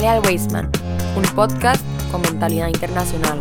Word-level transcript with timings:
Dale 0.00 0.08
al 0.08 0.68
un 1.14 1.22
podcast 1.34 1.84
con 2.10 2.22
mentalidad 2.22 2.68
internacional. 2.68 3.38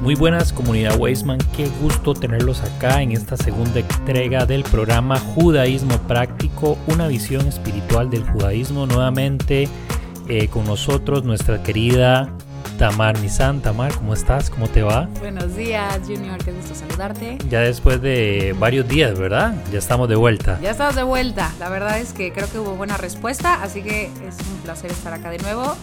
Muy 0.00 0.16
buenas 0.16 0.52
comunidad 0.52 0.98
Wasteman, 0.98 1.38
qué 1.56 1.68
gusto 1.80 2.14
tenerlos 2.14 2.62
acá 2.62 3.00
en 3.00 3.12
esta 3.12 3.36
segunda 3.36 3.78
entrega 3.78 4.44
del 4.44 4.64
programa 4.64 5.20
Judaísmo 5.20 5.98
Práctico, 6.08 6.76
una 6.88 7.06
visión 7.06 7.46
espiritual 7.46 8.10
del 8.10 8.28
judaísmo. 8.28 8.86
Nuevamente 8.86 9.68
eh, 10.28 10.48
con 10.48 10.64
nosotros 10.64 11.22
nuestra 11.22 11.62
querida 11.62 12.28
Tamar 12.78 13.18
Nisan. 13.20 13.62
Tamar, 13.62 13.94
¿cómo 13.94 14.12
estás? 14.12 14.50
¿Cómo 14.50 14.68
te 14.68 14.82
va? 14.82 15.08
Buenos 15.20 15.56
días, 15.56 15.98
Junior, 16.06 16.42
qué 16.44 16.52
gusto 16.52 16.74
saludarte. 16.74 17.38
Ya 17.48 17.60
después 17.60 18.02
de 18.02 18.54
varios 18.58 18.86
días, 18.86 19.18
¿verdad? 19.18 19.54
Ya 19.72 19.78
estamos 19.78 20.08
de 20.10 20.16
vuelta. 20.16 20.58
Ya 20.60 20.72
estamos 20.72 20.94
de 20.94 21.02
vuelta. 21.02 21.52
La 21.58 21.70
verdad 21.70 21.98
es 21.98 22.12
que 22.12 22.32
creo 22.32 22.50
que 22.50 22.58
hubo 22.58 22.74
buena 22.74 22.98
respuesta, 22.98 23.62
así 23.62 23.82
que 23.82 24.04
es 24.04 24.36
un 24.52 24.58
placer 24.62 24.90
estar 24.90 25.14
acá 25.14 25.30
de 25.30 25.38
nuevo. 25.38 25.74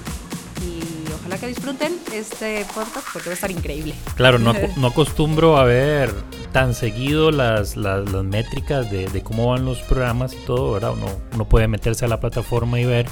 Y 0.62 1.12
ojalá 1.20 1.38
que 1.40 1.48
disfruten 1.48 1.94
este 2.14 2.64
podcast 2.76 3.08
porque 3.12 3.30
va 3.30 3.34
a 3.34 3.36
estar 3.36 3.52
increíble. 3.52 3.96
Claro, 4.16 4.38
no, 4.38 4.54
no 4.78 4.88
acostumbro 4.88 5.58
a 5.58 5.64
ver 5.64 6.14
tan 6.52 6.76
seguido 6.76 7.32
las, 7.32 7.76
las, 7.76 8.08
las 8.12 8.24
métricas 8.24 8.92
de, 8.92 9.08
de, 9.08 9.24
cómo 9.24 9.48
van 9.48 9.66
los 9.66 9.80
programas 9.82 10.34
y 10.34 10.46
todo, 10.46 10.74
¿verdad? 10.74 10.94
Uno, 10.94 11.08
uno 11.34 11.46
puede 11.46 11.68
meterse 11.68 12.06
a 12.06 12.08
la 12.08 12.20
plataforma 12.20 12.80
y 12.80 12.86
ver. 12.86 13.08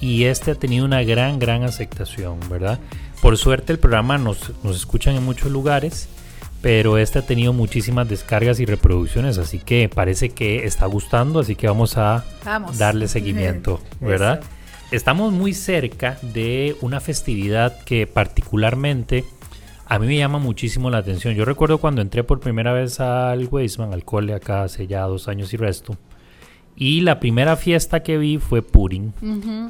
Y 0.00 0.24
este 0.24 0.52
ha 0.52 0.54
tenido 0.54 0.84
una 0.84 1.02
gran, 1.02 1.38
gran 1.38 1.64
aceptación, 1.64 2.38
¿verdad? 2.48 2.78
Por 3.20 3.36
suerte 3.36 3.72
el 3.72 3.78
programa 3.78 4.16
nos, 4.18 4.52
nos 4.62 4.76
escuchan 4.76 5.16
en 5.16 5.24
muchos 5.24 5.50
lugares, 5.50 6.08
pero 6.62 6.98
este 6.98 7.18
ha 7.18 7.22
tenido 7.22 7.52
muchísimas 7.52 8.08
descargas 8.08 8.60
y 8.60 8.66
reproducciones, 8.66 9.38
así 9.38 9.58
que 9.58 9.88
parece 9.88 10.30
que 10.30 10.64
está 10.66 10.86
gustando, 10.86 11.40
así 11.40 11.56
que 11.56 11.66
vamos 11.66 11.96
a 11.96 12.24
Vamos. 12.44 12.78
darle 12.78 13.08
seguimiento, 13.08 13.80
¿verdad? 14.00 14.40
Eso. 14.40 14.48
Estamos 14.90 15.32
muy 15.32 15.52
cerca 15.52 16.18
de 16.22 16.76
una 16.80 17.00
festividad 17.00 17.78
que 17.84 18.06
particularmente 18.06 19.24
a 19.86 19.98
mí 19.98 20.06
me 20.06 20.16
llama 20.16 20.38
muchísimo 20.38 20.90
la 20.90 20.98
atención. 20.98 21.34
Yo 21.34 21.44
recuerdo 21.44 21.78
cuando 21.78 22.02
entré 22.02 22.24
por 22.24 22.40
primera 22.40 22.72
vez 22.72 23.00
al 23.00 23.48
Weisman, 23.50 23.92
al 23.92 24.04
cole 24.04 24.34
acá 24.34 24.62
hace 24.62 24.86
ya 24.86 25.02
dos 25.02 25.28
años 25.28 25.52
y 25.52 25.56
resto. 25.56 25.96
Y 26.80 27.00
la 27.00 27.18
primera 27.18 27.56
fiesta 27.56 28.04
que 28.04 28.18
vi 28.18 28.38
fue 28.38 28.62
Purim. 28.62 29.10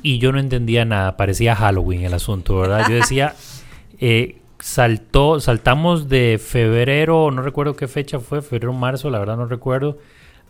Y 0.03 0.19
yo 0.19 0.31
no 0.31 0.39
entendía 0.39 0.84
nada, 0.84 1.17
parecía 1.17 1.56
Halloween 1.56 2.03
el 2.03 2.12
asunto, 2.12 2.59
¿verdad? 2.59 2.87
Yo 2.87 2.97
decía, 2.97 3.34
eh, 3.98 4.37
saltó, 4.59 5.41
saltamos 5.41 6.11
de 6.11 6.39
febrero, 6.39 7.31
no 7.31 7.41
recuerdo 7.41 7.75
qué 7.77 7.89
fecha 7.89 8.20
fue, 8.20 8.42
febrero, 8.42 8.75
marzo, 8.75 9.09
la 9.09 9.19
verdad 9.19 9.39
no 9.39 9.47
recuerdo, 9.47 9.97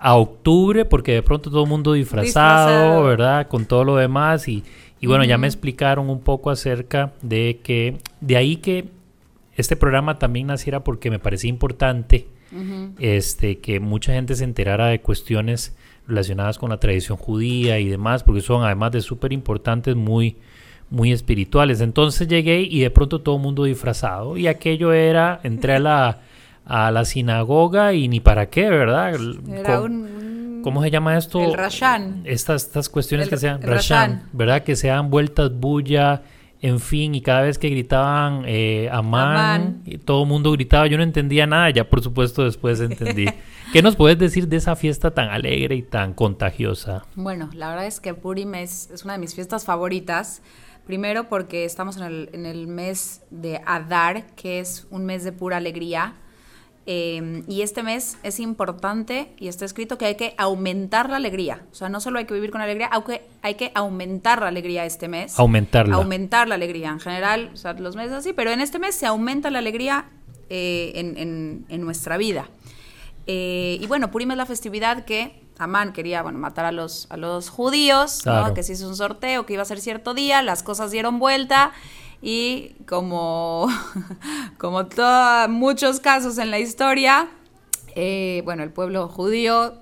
a 0.01 0.17
octubre, 0.17 0.84
porque 0.84 1.12
de 1.12 1.23
pronto 1.23 1.48
todo 1.48 1.62
el 1.62 1.69
mundo 1.69 1.92
disfrazado, 1.92 2.67
Disfrazado. 2.69 3.05
¿verdad? 3.05 3.47
Con 3.47 3.67
todo 3.67 3.84
lo 3.84 3.95
demás. 3.95 4.48
Y, 4.48 4.64
y 5.01 5.06
bueno, 5.06 5.23
ya 5.23 5.39
me 5.39 5.47
explicaron 5.47 6.11
un 6.11 6.20
poco 6.20 6.51
acerca 6.51 7.12
de 7.23 7.61
que, 7.62 7.98
de 8.20 8.36
ahí 8.36 8.56
que 8.56 8.89
este 9.56 9.77
programa 9.77 10.19
también 10.19 10.48
naciera 10.48 10.83
porque 10.83 11.09
me 11.11 11.20
parecía 11.20 11.51
importante 11.51 12.27
este, 12.98 13.59
que 13.59 13.79
mucha 13.79 14.12
gente 14.12 14.34
se 14.34 14.45
enterara 14.45 14.86
de 14.86 15.01
cuestiones 15.01 15.77
relacionadas 16.09 16.59
con 16.59 16.70
la 16.70 16.78
tradición 16.78 17.17
judía 17.19 17.78
y 17.78 17.89
demás, 17.89 18.25
porque 18.25 18.41
son 18.41 18.64
además 18.64 18.91
de 18.92 19.01
súper 19.03 19.33
importantes, 19.33 19.95
muy, 19.95 20.37
muy 20.91 21.12
espirituales. 21.12 21.81
Entonces 21.81 22.27
llegué 22.27 22.62
y 22.62 22.81
de 22.81 22.91
pronto 22.91 23.20
todo 23.20 23.37
el 23.37 23.42
mundo 23.42 23.64
disfrazado 23.64 24.36
y 24.36 24.47
aquello 24.48 24.92
era, 24.92 25.39
entré 25.45 25.75
a 25.75 25.79
la, 25.79 26.19
a 26.67 26.91
la 26.91 27.05
sinagoga 27.05 27.92
y 27.92 28.08
ni 28.08 28.20
para 28.20 28.48
qué, 28.48 28.68
¿verdad? 28.70 29.14
Era 29.52 29.77
Co- 29.79 29.85
un, 29.85 29.92
un- 29.92 30.61
¿Cómo 30.64 30.83
se 30.83 30.91
llama 30.91 31.17
esto? 31.17 31.41
El 31.41 31.55
Rashan. 31.55 32.23
Estas, 32.24 32.64
estas 32.67 32.89
cuestiones 32.89 33.27
El- 33.27 33.30
que 33.30 33.36
sean 33.36 33.63
Rashan. 33.63 34.24
¿verdad? 34.33 34.64
Que 34.64 34.74
sean 34.77 35.08
vueltas 35.08 35.52
bulla, 35.55 36.23
en 36.61 36.80
fin, 36.80 37.14
y 37.14 37.20
cada 37.20 37.42
vez 37.42 37.58
que 37.58 37.69
gritaban 37.69 38.42
eh, 38.46 38.89
Amán, 38.91 39.36
Amán. 39.36 39.83
y 39.85 39.98
todo 39.98 40.23
el 40.23 40.29
mundo 40.29 40.51
gritaba, 40.52 40.86
yo 40.89 40.96
no 40.96 41.05
entendía 41.05 41.46
nada, 41.46 41.70
ya 41.70 41.89
por 41.89 42.02
supuesto 42.02 42.45
después 42.45 42.80
entendí. 42.80 43.27
¿Qué 43.73 43.83
nos 43.83 43.96
puedes 43.96 44.19
decir 44.19 44.48
de 44.48 44.57
esa 44.57 44.74
fiesta 44.74 45.13
tan 45.13 45.29
alegre 45.29 45.77
y 45.77 45.83
tan 45.83 46.14
contagiosa? 46.14 47.05
Bueno, 47.14 47.51
la 47.52 47.68
verdad 47.68 47.86
es 47.86 48.01
que 48.01 48.14
Purim 48.14 48.55
es, 48.55 48.91
es 48.91 49.05
una 49.05 49.13
de 49.13 49.18
mis 49.20 49.35
fiestas 49.35 49.64
favoritas. 49.64 50.42
Primero 50.86 51.29
porque 51.29 51.64
estamos 51.64 51.98
en 51.98 52.02
el, 52.05 52.30
en 52.33 52.47
el 52.47 52.67
mes 52.67 53.23
de 53.30 53.61
Adar, 53.67 54.27
que 54.35 54.58
es 54.58 54.86
un 54.91 55.05
mes 55.05 55.23
de 55.23 55.33
pura 55.33 55.58
alegría. 55.58 56.14
Eh, 56.90 57.42
y 57.46 57.60
este 57.60 57.82
mes 57.82 58.16
es 58.22 58.40
importante 58.40 59.34
y 59.38 59.48
está 59.48 59.66
escrito 59.66 59.98
que 59.98 60.06
hay 60.06 60.14
que 60.14 60.34
aumentar 60.38 61.10
la 61.10 61.16
alegría. 61.16 61.66
O 61.70 61.74
sea, 61.74 61.90
no 61.90 62.00
solo 62.00 62.18
hay 62.18 62.24
que 62.24 62.32
vivir 62.32 62.50
con 62.50 62.62
alegría, 62.62 62.86
aunque 62.90 63.26
hay 63.42 63.56
que 63.56 63.72
aumentar 63.74 64.40
la 64.40 64.48
alegría 64.48 64.86
este 64.86 65.06
mes. 65.06 65.38
Aumentarla. 65.38 65.96
Aumentar 65.96 66.48
la 66.48 66.54
alegría. 66.54 66.88
En 66.88 67.00
general, 67.00 67.50
o 67.52 67.56
sea, 67.58 67.74
los 67.74 67.94
meses 67.94 68.12
así, 68.14 68.32
pero 68.32 68.50
en 68.52 68.60
este 68.62 68.78
mes 68.78 68.94
se 68.94 69.04
aumenta 69.04 69.50
la 69.50 69.58
alegría 69.58 70.06
eh, 70.48 70.92
en, 70.94 71.18
en- 71.18 71.66
en 71.68 71.80
nuestra 71.82 72.16
vida. 72.16 72.48
Eh, 73.26 73.76
y 73.82 73.86
bueno, 73.86 74.10
Purim 74.10 74.30
es 74.30 74.38
la 74.38 74.46
festividad 74.46 75.05
que 75.05 75.42
Amán 75.58 75.92
quería, 75.92 76.22
bueno, 76.22 76.38
matar 76.38 76.64
a 76.64 76.72
los, 76.72 77.06
a 77.10 77.18
los 77.18 77.50
judíos, 77.50 78.22
¿no? 78.24 78.32
Claro. 78.32 78.55
que 78.55 78.62
se 78.62 78.72
hizo 78.72 78.88
un 78.88 78.96
sorteo, 78.96 79.44
que 79.44 79.52
iba 79.52 79.62
a 79.62 79.66
ser 79.66 79.80
cierto 79.80 80.14
día, 80.14 80.40
las 80.40 80.62
cosas 80.62 80.90
dieron 80.90 81.18
vuelta 81.18 81.72
y 82.20 82.74
como, 82.86 83.68
como 84.58 84.86
muchos 85.48 86.01
casos 86.01 86.39
en 86.39 86.51
la 86.51 86.58
historia, 86.58 87.29
eh, 87.95 88.42
bueno, 88.45 88.62
el 88.62 88.70
pueblo 88.70 89.08
judío 89.08 89.74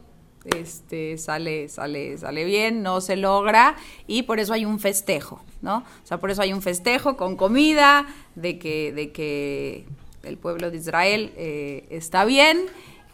este, 0.44 1.18
sale, 1.18 1.68
sale, 1.68 2.18
sale 2.18 2.44
bien, 2.44 2.82
no 2.82 3.00
se 3.00 3.16
logra 3.16 3.76
y 4.06 4.22
por 4.22 4.38
eso 4.38 4.52
hay 4.52 4.64
un 4.64 4.78
festejo, 4.78 5.42
¿no? 5.60 5.78
O 5.78 6.06
sea, 6.06 6.18
por 6.18 6.30
eso 6.30 6.42
hay 6.42 6.52
un 6.52 6.62
festejo 6.62 7.16
con 7.16 7.36
comida, 7.36 8.06
de 8.36 8.58
que, 8.58 8.92
de 8.92 9.10
que 9.12 9.86
el 10.22 10.36
pueblo 10.36 10.70
de 10.70 10.76
Israel 10.76 11.32
eh, 11.36 11.86
está 11.90 12.24
bien 12.24 12.66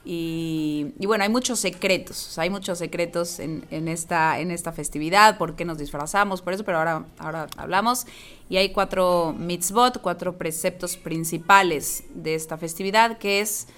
y, 0.05 0.93
y 0.99 1.07
bueno, 1.07 1.23
hay 1.25 1.31
muchos 1.31 1.61
secretos, 1.61 2.29
o 2.29 2.31
sea, 2.33 2.43
hay 2.45 2.51
muchos 2.51 2.79
secretos 2.79 3.39
en, 3.39 3.65
en 3.71 3.87
esta, 3.87 4.41
en 4.41 4.51
esta 4.51 4.73
festividad, 4.73 5.39
por 5.39 5.55
qué 5.55 5.65
nos 5.65 5.79
disfrazamos, 5.79 6.43
por 6.43 6.53
eso, 6.53 6.65
pero 6.65 6.79
ahora, 6.79 7.05
ahora 7.19 7.47
hablamos. 7.57 8.07
Y 8.49 8.57
hay 8.57 8.73
cuatro 8.73 9.35
mitzvot, 9.39 10.01
cuatro 10.01 10.37
preceptos 10.37 10.97
principales 10.97 12.05
de 12.15 12.35
esta 12.35 12.59
festividad, 12.59 13.19
que 13.19 13.41
es 13.41 13.69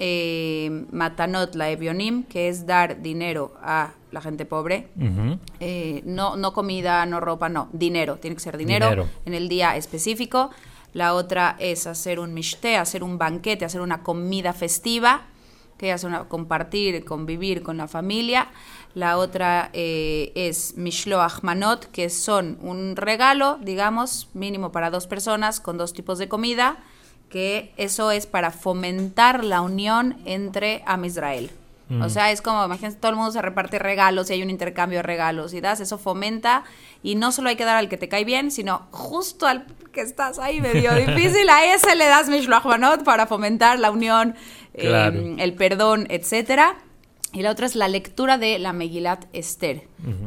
eh, 0.00 0.84
Matanot 0.90 1.54
la 1.54 1.70
Evionim, 1.70 2.24
que 2.24 2.48
es 2.48 2.66
dar 2.66 3.00
dinero 3.00 3.54
a 3.62 3.92
la 4.10 4.20
gente 4.20 4.44
pobre. 4.44 4.88
Ujú. 4.96 5.38
Eh, 5.60 6.02
no, 6.04 6.36
no 6.36 6.52
comida, 6.52 7.04
no 7.06 7.20
ropa, 7.20 7.48
no, 7.48 7.68
dinero, 7.72 8.16
tiene 8.16 8.34
que 8.36 8.42
ser 8.42 8.56
dinero, 8.56 8.86
Dinero. 8.90 9.08
en 9.26 9.34
el 9.34 9.48
día 9.48 9.76
específico. 9.76 10.50
La 10.94 11.14
otra 11.14 11.54
es 11.58 11.86
hacer 11.86 12.18
un 12.18 12.32
mishte, 12.34 12.76
hacer 12.76 13.02
un 13.04 13.18
banquete, 13.18 13.64
hacer 13.64 13.80
una 13.82 14.02
comida 14.02 14.52
festiva, 14.54 15.26
que 15.78 15.92
es 15.92 16.04
una, 16.04 16.24
compartir, 16.24 17.04
convivir 17.04 17.62
con 17.62 17.76
la 17.76 17.88
familia. 17.88 18.48
La 18.94 19.16
otra 19.16 19.70
eh, 19.72 20.32
es 20.34 20.76
mishloach 20.76 21.42
manot, 21.42 21.86
que 21.90 22.10
son 22.10 22.58
un 22.60 22.96
regalo, 22.96 23.58
digamos, 23.62 24.28
mínimo 24.34 24.72
para 24.72 24.90
dos 24.90 25.06
personas, 25.06 25.60
con 25.60 25.78
dos 25.78 25.92
tipos 25.92 26.18
de 26.18 26.28
comida, 26.28 26.78
que 27.30 27.72
eso 27.76 28.10
es 28.10 28.26
para 28.26 28.50
fomentar 28.50 29.44
la 29.44 29.60
unión 29.60 30.16
entre 30.24 30.82
Am 30.86 31.04
Israel. 31.04 31.50
Mm. 31.88 32.02
O 32.02 32.08
sea, 32.10 32.30
es 32.30 32.42
como, 32.42 32.64
imagínense, 32.64 32.98
todo 32.98 33.10
el 33.10 33.16
mundo 33.16 33.32
se 33.32 33.40
reparte 33.40 33.78
regalos 33.78 34.28
y 34.28 34.34
hay 34.34 34.42
un 34.42 34.50
intercambio 34.50 34.98
de 34.98 35.02
regalos 35.02 35.54
y 35.54 35.60
das, 35.60 35.80
eso 35.80 35.96
fomenta 35.96 36.64
y 37.02 37.14
no 37.14 37.32
solo 37.32 37.48
hay 37.48 37.56
que 37.56 37.64
dar 37.64 37.76
al 37.76 37.88
que 37.88 37.96
te 37.96 38.08
cae 38.08 38.24
bien, 38.24 38.50
sino 38.50 38.88
justo 38.90 39.46
al 39.46 39.64
que 39.92 40.02
estás 40.02 40.38
ahí 40.38 40.60
medio 40.60 40.94
difícil, 41.06 41.48
a 41.48 41.64
ese 41.64 41.94
le 41.94 42.06
das 42.06 42.28
Mishloach 42.28 42.64
Manot 42.64 43.04
para 43.04 43.26
fomentar 43.26 43.78
la 43.78 43.90
unión, 43.90 44.34
eh, 44.78 44.86
Claro. 44.88 45.20
el 45.38 45.54
perdón, 45.54 46.06
etcétera. 46.10 46.78
Y 47.32 47.42
la 47.42 47.50
otra 47.50 47.66
es 47.66 47.76
la 47.76 47.88
lectura 47.88 48.38
de 48.38 48.58
la 48.58 48.72
Megilat 48.72 49.26
Esther, 49.34 49.82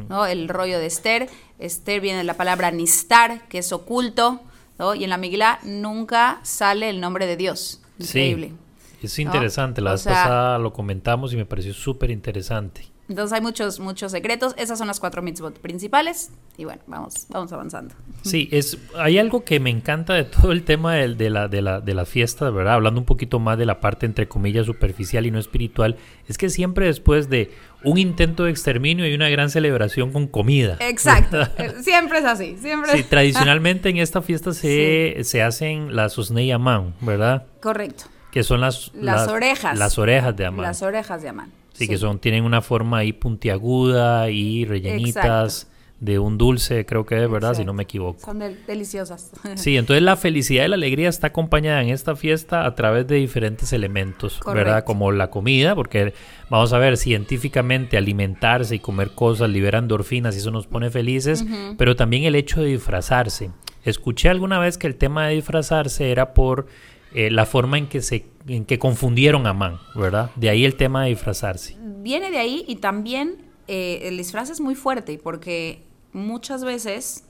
¿no? 0.08 0.24
El 0.26 0.48
rollo 0.48 0.78
de 0.78 0.86
Esther. 0.86 1.28
Esther 1.58 2.00
viene 2.00 2.18
de 2.18 2.24
la 2.24 2.34
palabra 2.34 2.70
nistar, 2.70 3.48
que 3.48 3.58
es 3.58 3.72
oculto, 3.72 4.40
¿no? 4.78 4.94
Y 4.94 5.02
en 5.04 5.10
la 5.10 5.16
Megilá 5.16 5.58
nunca 5.64 6.38
sale 6.44 6.88
el 6.88 7.00
nombre 7.00 7.26
de 7.26 7.36
Dios. 7.36 7.82
Increíble. 7.98 8.52
Sí, 9.00 9.06
es 9.06 9.18
¿no? 9.18 9.22
interesante. 9.24 9.80
La 9.80 9.90
O 9.90 9.92
vez 9.94 10.02
sea- 10.02 10.12
pasada 10.12 10.58
lo 10.58 10.72
comentamos 10.72 11.32
y 11.32 11.36
me 11.36 11.44
pareció 11.44 11.74
súper 11.74 12.10
interesante. 12.12 12.86
Entonces 13.12 13.34
hay 13.34 13.42
muchos, 13.42 13.78
muchos 13.78 14.10
secretos. 14.10 14.54
Esas 14.56 14.78
son 14.78 14.86
las 14.88 14.98
cuatro 14.98 15.20
mitzvot 15.20 15.58
principales. 15.58 16.30
Y 16.56 16.64
bueno, 16.64 16.80
vamos, 16.86 17.26
vamos 17.28 17.52
avanzando. 17.52 17.94
Sí, 18.22 18.48
es, 18.50 18.78
hay 18.96 19.18
algo 19.18 19.44
que 19.44 19.60
me 19.60 19.68
encanta 19.68 20.14
de 20.14 20.24
todo 20.24 20.50
el 20.52 20.62
tema 20.64 20.94
del- 20.94 21.18
de, 21.18 21.28
la, 21.28 21.48
de, 21.48 21.60
la, 21.60 21.80
de 21.80 21.92
la 21.92 22.06
fiesta, 22.06 22.48
¿verdad? 22.48 22.72
Hablando 22.74 23.00
un 23.00 23.04
poquito 23.06 23.38
más 23.38 23.58
de 23.58 23.66
la 23.66 23.80
parte, 23.80 24.06
entre 24.06 24.28
comillas, 24.28 24.64
superficial 24.64 25.26
y 25.26 25.30
no 25.30 25.38
espiritual, 25.38 25.96
es 26.26 26.38
que 26.38 26.48
siempre 26.48 26.86
después 26.86 27.28
de 27.28 27.50
un 27.84 27.98
intento 27.98 28.44
de 28.44 28.50
exterminio 28.50 29.04
hay 29.04 29.12
una 29.14 29.28
gran 29.28 29.50
celebración 29.50 30.10
con 30.12 30.26
comida. 30.26 30.78
Exacto. 30.80 31.38
Eh, 31.58 31.74
siempre 31.82 32.18
es 32.20 32.24
así. 32.24 32.56
Siempre 32.58 32.92
Sí, 32.92 32.98
es- 33.00 33.08
tradicionalmente 33.10 33.90
en 33.90 33.98
esta 33.98 34.22
fiesta 34.22 34.52
se, 34.54 35.18
se 35.22 35.42
hacen 35.42 35.94
las 35.94 36.16
osnei 36.18 36.50
amán, 36.50 36.94
¿verdad? 37.02 37.44
Correcto. 37.60 38.04
Que 38.30 38.42
son 38.42 38.62
las, 38.62 38.90
Las 38.94 39.28
orejas. 39.28 39.78
Las 39.78 39.98
orejas 39.98 40.34
de 40.34 40.46
amán. 40.46 40.62
Las 40.62 40.80
orejas 40.80 41.20
de 41.20 41.28
Amán. 41.28 41.52
Sí, 41.72 41.88
que 41.88 41.98
son, 41.98 42.18
tienen 42.18 42.44
una 42.44 42.60
forma 42.60 42.98
ahí 42.98 43.12
puntiaguda 43.12 44.30
y 44.30 44.64
rellenitas 44.64 45.68
de 46.02 46.18
un 46.18 46.36
dulce, 46.36 46.84
creo 46.84 47.06
que 47.06 47.22
es, 47.22 47.30
¿verdad? 47.30 47.54
Si 47.54 47.64
no 47.64 47.72
me 47.72 47.84
equivoco. 47.84 48.18
Son 48.18 48.42
deliciosas. 48.66 49.30
Sí, 49.54 49.76
entonces 49.76 50.02
la 50.02 50.16
felicidad 50.16 50.64
y 50.64 50.68
la 50.68 50.74
alegría 50.74 51.08
está 51.08 51.28
acompañada 51.28 51.80
en 51.80 51.90
esta 51.90 52.16
fiesta 52.16 52.66
a 52.66 52.74
través 52.74 53.06
de 53.06 53.16
diferentes 53.16 53.72
elementos, 53.72 54.40
¿verdad? 54.44 54.84
Como 54.84 55.12
la 55.12 55.30
comida, 55.30 55.76
porque 55.76 56.12
vamos 56.50 56.72
a 56.72 56.78
ver, 56.78 56.96
científicamente 56.96 57.96
alimentarse 57.96 58.74
y 58.74 58.78
comer 58.80 59.12
cosas 59.12 59.48
libera 59.50 59.78
endorfinas 59.78 60.34
y 60.34 60.38
eso 60.38 60.50
nos 60.50 60.66
pone 60.66 60.90
felices, 60.90 61.44
pero 61.78 61.94
también 61.94 62.24
el 62.24 62.34
hecho 62.34 62.60
de 62.60 62.70
disfrazarse. 62.70 63.52
Escuché 63.84 64.28
alguna 64.28 64.58
vez 64.58 64.78
que 64.78 64.88
el 64.88 64.96
tema 64.96 65.28
de 65.28 65.36
disfrazarse 65.36 66.10
era 66.10 66.34
por 66.34 66.66
eh, 67.14 67.30
la 67.30 67.46
forma 67.46 67.78
en 67.78 67.88
que 67.88 68.02
se 68.02 68.26
en 68.46 68.64
que 68.64 68.78
confundieron 68.78 69.46
a 69.46 69.52
Man, 69.52 69.78
¿verdad? 69.94 70.30
De 70.34 70.48
ahí 70.48 70.64
el 70.64 70.76
tema 70.76 71.04
de 71.04 71.10
disfrazarse. 71.10 71.76
Viene 71.78 72.30
de 72.30 72.38
ahí 72.38 72.64
y 72.66 72.76
también 72.76 73.36
eh, 73.68 74.00
el 74.04 74.16
disfraz 74.16 74.50
es 74.50 74.60
muy 74.60 74.74
fuerte 74.74 75.18
porque 75.22 75.84
muchas 76.12 76.64
veces, 76.64 77.24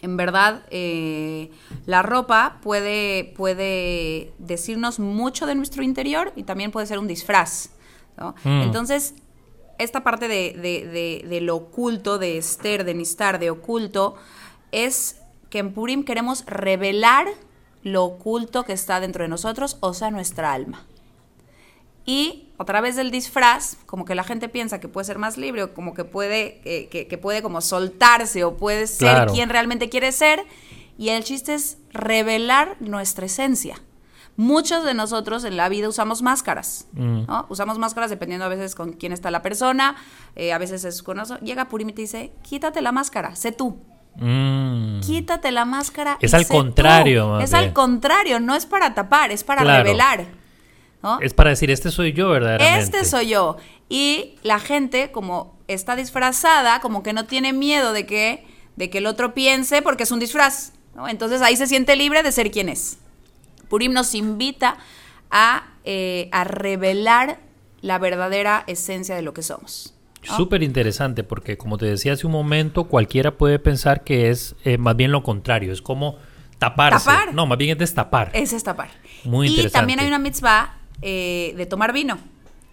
en 0.00 0.16
verdad, 0.16 0.64
eh, 0.70 1.50
la 1.84 2.02
ropa 2.02 2.60
puede, 2.62 3.32
puede 3.36 4.32
decirnos 4.38 4.98
mucho 4.98 5.46
de 5.46 5.54
nuestro 5.54 5.82
interior 5.82 6.32
y 6.34 6.44
también 6.44 6.70
puede 6.70 6.86
ser 6.86 6.98
un 6.98 7.08
disfraz. 7.08 7.70
Mm. 8.44 8.62
Entonces, 8.62 9.14
esta 9.78 10.02
parte 10.02 10.28
de, 10.28 10.54
de, 10.54 11.24
de, 11.28 11.40
lo 11.40 11.56
oculto, 11.56 12.18
de 12.18 12.38
Esther, 12.38 12.84
de 12.84 12.94
Nistar, 12.94 13.38
de 13.38 13.50
oculto, 13.50 14.16
es 14.72 15.20
que 15.50 15.58
en 15.58 15.72
Purim 15.72 16.04
queremos 16.04 16.44
revelar 16.46 17.26
lo 17.92 18.04
oculto 18.04 18.64
que 18.64 18.72
está 18.72 19.00
dentro 19.00 19.24
de 19.24 19.28
nosotros, 19.28 19.76
o 19.80 19.94
sea, 19.94 20.10
nuestra 20.10 20.52
alma. 20.52 20.86
Y 22.08 22.48
a 22.58 22.64
través 22.64 22.96
del 22.96 23.10
disfraz, 23.10 23.76
como 23.84 24.06
que 24.06 24.14
la 24.14 24.24
gente 24.24 24.48
piensa 24.48 24.80
que 24.80 24.88
puede 24.88 25.04
ser 25.04 25.18
más 25.18 25.36
libre, 25.36 25.64
o 25.64 25.74
como 25.74 25.92
que 25.92 26.04
puede, 26.04 26.60
que, 26.62 27.18
puede 27.18 27.42
como 27.42 27.60
soltarse, 27.60 28.44
o 28.44 28.56
puede 28.56 28.86
ser 28.86 29.26
quien 29.26 29.50
realmente 29.50 29.90
quiere 29.90 30.10
ser. 30.12 30.42
Y 30.96 31.10
el 31.10 31.22
chiste 31.22 31.52
es 31.52 31.76
revelar 31.92 32.76
nuestra 32.80 33.26
esencia. 33.26 33.80
Muchos 34.36 34.84
de 34.84 34.94
nosotros 34.94 35.44
en 35.44 35.56
la 35.56 35.68
vida 35.68 35.88
usamos 35.88 36.22
máscaras, 36.22 36.86
mm. 36.92 37.24
Usamos 37.48 37.76
máscaras 37.78 38.08
dependiendo 38.08 38.46
a 38.46 38.48
veces 38.48 38.74
con 38.74 38.92
quién 38.92 39.12
está 39.12 39.30
la 39.30 39.42
persona, 39.42 39.96
eh, 40.34 40.52
a 40.52 40.58
veces 40.58 40.84
es 40.84 41.02
con 41.02 41.20
eso. 41.20 41.38
Llega 41.40 41.68
Purim 41.68 41.90
y 41.90 41.92
te 41.92 42.02
dice, 42.02 42.32
quítate 42.42 42.80
la 42.80 42.92
máscara, 42.92 43.36
sé 43.36 43.52
tú. 43.52 43.82
Mm. 44.18 45.00
Quítate 45.00 45.50
la 45.52 45.64
máscara. 45.64 46.18
Es 46.20 46.34
al 46.34 46.46
contrario. 46.46 47.40
Es 47.40 47.54
al 47.54 47.72
contrario, 47.72 48.40
no 48.40 48.54
es 48.54 48.66
para 48.66 48.94
tapar, 48.94 49.30
es 49.30 49.44
para 49.44 49.62
revelar. 49.64 50.26
Es 51.20 51.32
para 51.32 51.50
decir, 51.50 51.70
este 51.70 51.90
soy 51.90 52.12
yo, 52.12 52.28
verdaderamente. 52.30 52.98
Este 52.98 53.04
soy 53.04 53.28
yo. 53.28 53.56
Y 53.88 54.36
la 54.42 54.58
gente, 54.58 55.12
como 55.12 55.56
está 55.68 55.96
disfrazada, 55.96 56.80
como 56.80 57.02
que 57.02 57.12
no 57.12 57.26
tiene 57.26 57.52
miedo 57.52 57.92
de 57.92 58.04
que, 58.04 58.46
de 58.76 58.90
que 58.90 58.98
el 58.98 59.06
otro 59.06 59.32
piense 59.32 59.80
porque 59.80 60.02
es 60.02 60.10
un 60.10 60.18
disfraz. 60.18 60.72
Entonces 61.08 61.40
ahí 61.40 61.56
se 61.56 61.66
siente 61.66 61.94
libre 61.94 62.22
de 62.22 62.32
ser 62.32 62.50
quien 62.50 62.68
es. 62.68 62.98
Purim 63.68 63.92
nos 63.92 64.14
invita 64.14 64.78
a, 65.30 65.68
eh, 65.84 66.28
a 66.32 66.44
revelar 66.44 67.38
la 67.80 67.98
verdadera 67.98 68.64
esencia 68.66 69.14
de 69.14 69.22
lo 69.22 69.32
que 69.32 69.42
somos. 69.42 69.94
Súper 70.22 70.62
interesante 70.62 71.24
porque 71.24 71.56
como 71.56 71.78
te 71.78 71.86
decía 71.86 72.12
hace 72.12 72.26
un 72.26 72.32
momento, 72.32 72.84
cualquiera 72.84 73.36
puede 73.36 73.58
pensar 73.58 74.04
que 74.04 74.30
es 74.30 74.56
eh, 74.64 74.78
más 74.78 74.96
bien 74.96 75.12
lo 75.12 75.22
contrario, 75.22 75.72
es 75.72 75.80
como 75.80 76.18
taparse. 76.58 77.10
No, 77.32 77.46
más 77.46 77.58
bien 77.58 77.72
es 77.72 77.78
destapar. 77.78 78.30
Es 78.34 78.50
destapar. 78.50 78.90
Muy 79.24 79.48
interesante. 79.48 79.76
Y 79.76 79.80
también 79.80 80.00
hay 80.00 80.08
una 80.08 80.18
mitzvah 80.18 80.78
eh, 81.02 81.54
de 81.56 81.66
tomar 81.66 81.92
vino, 81.92 82.18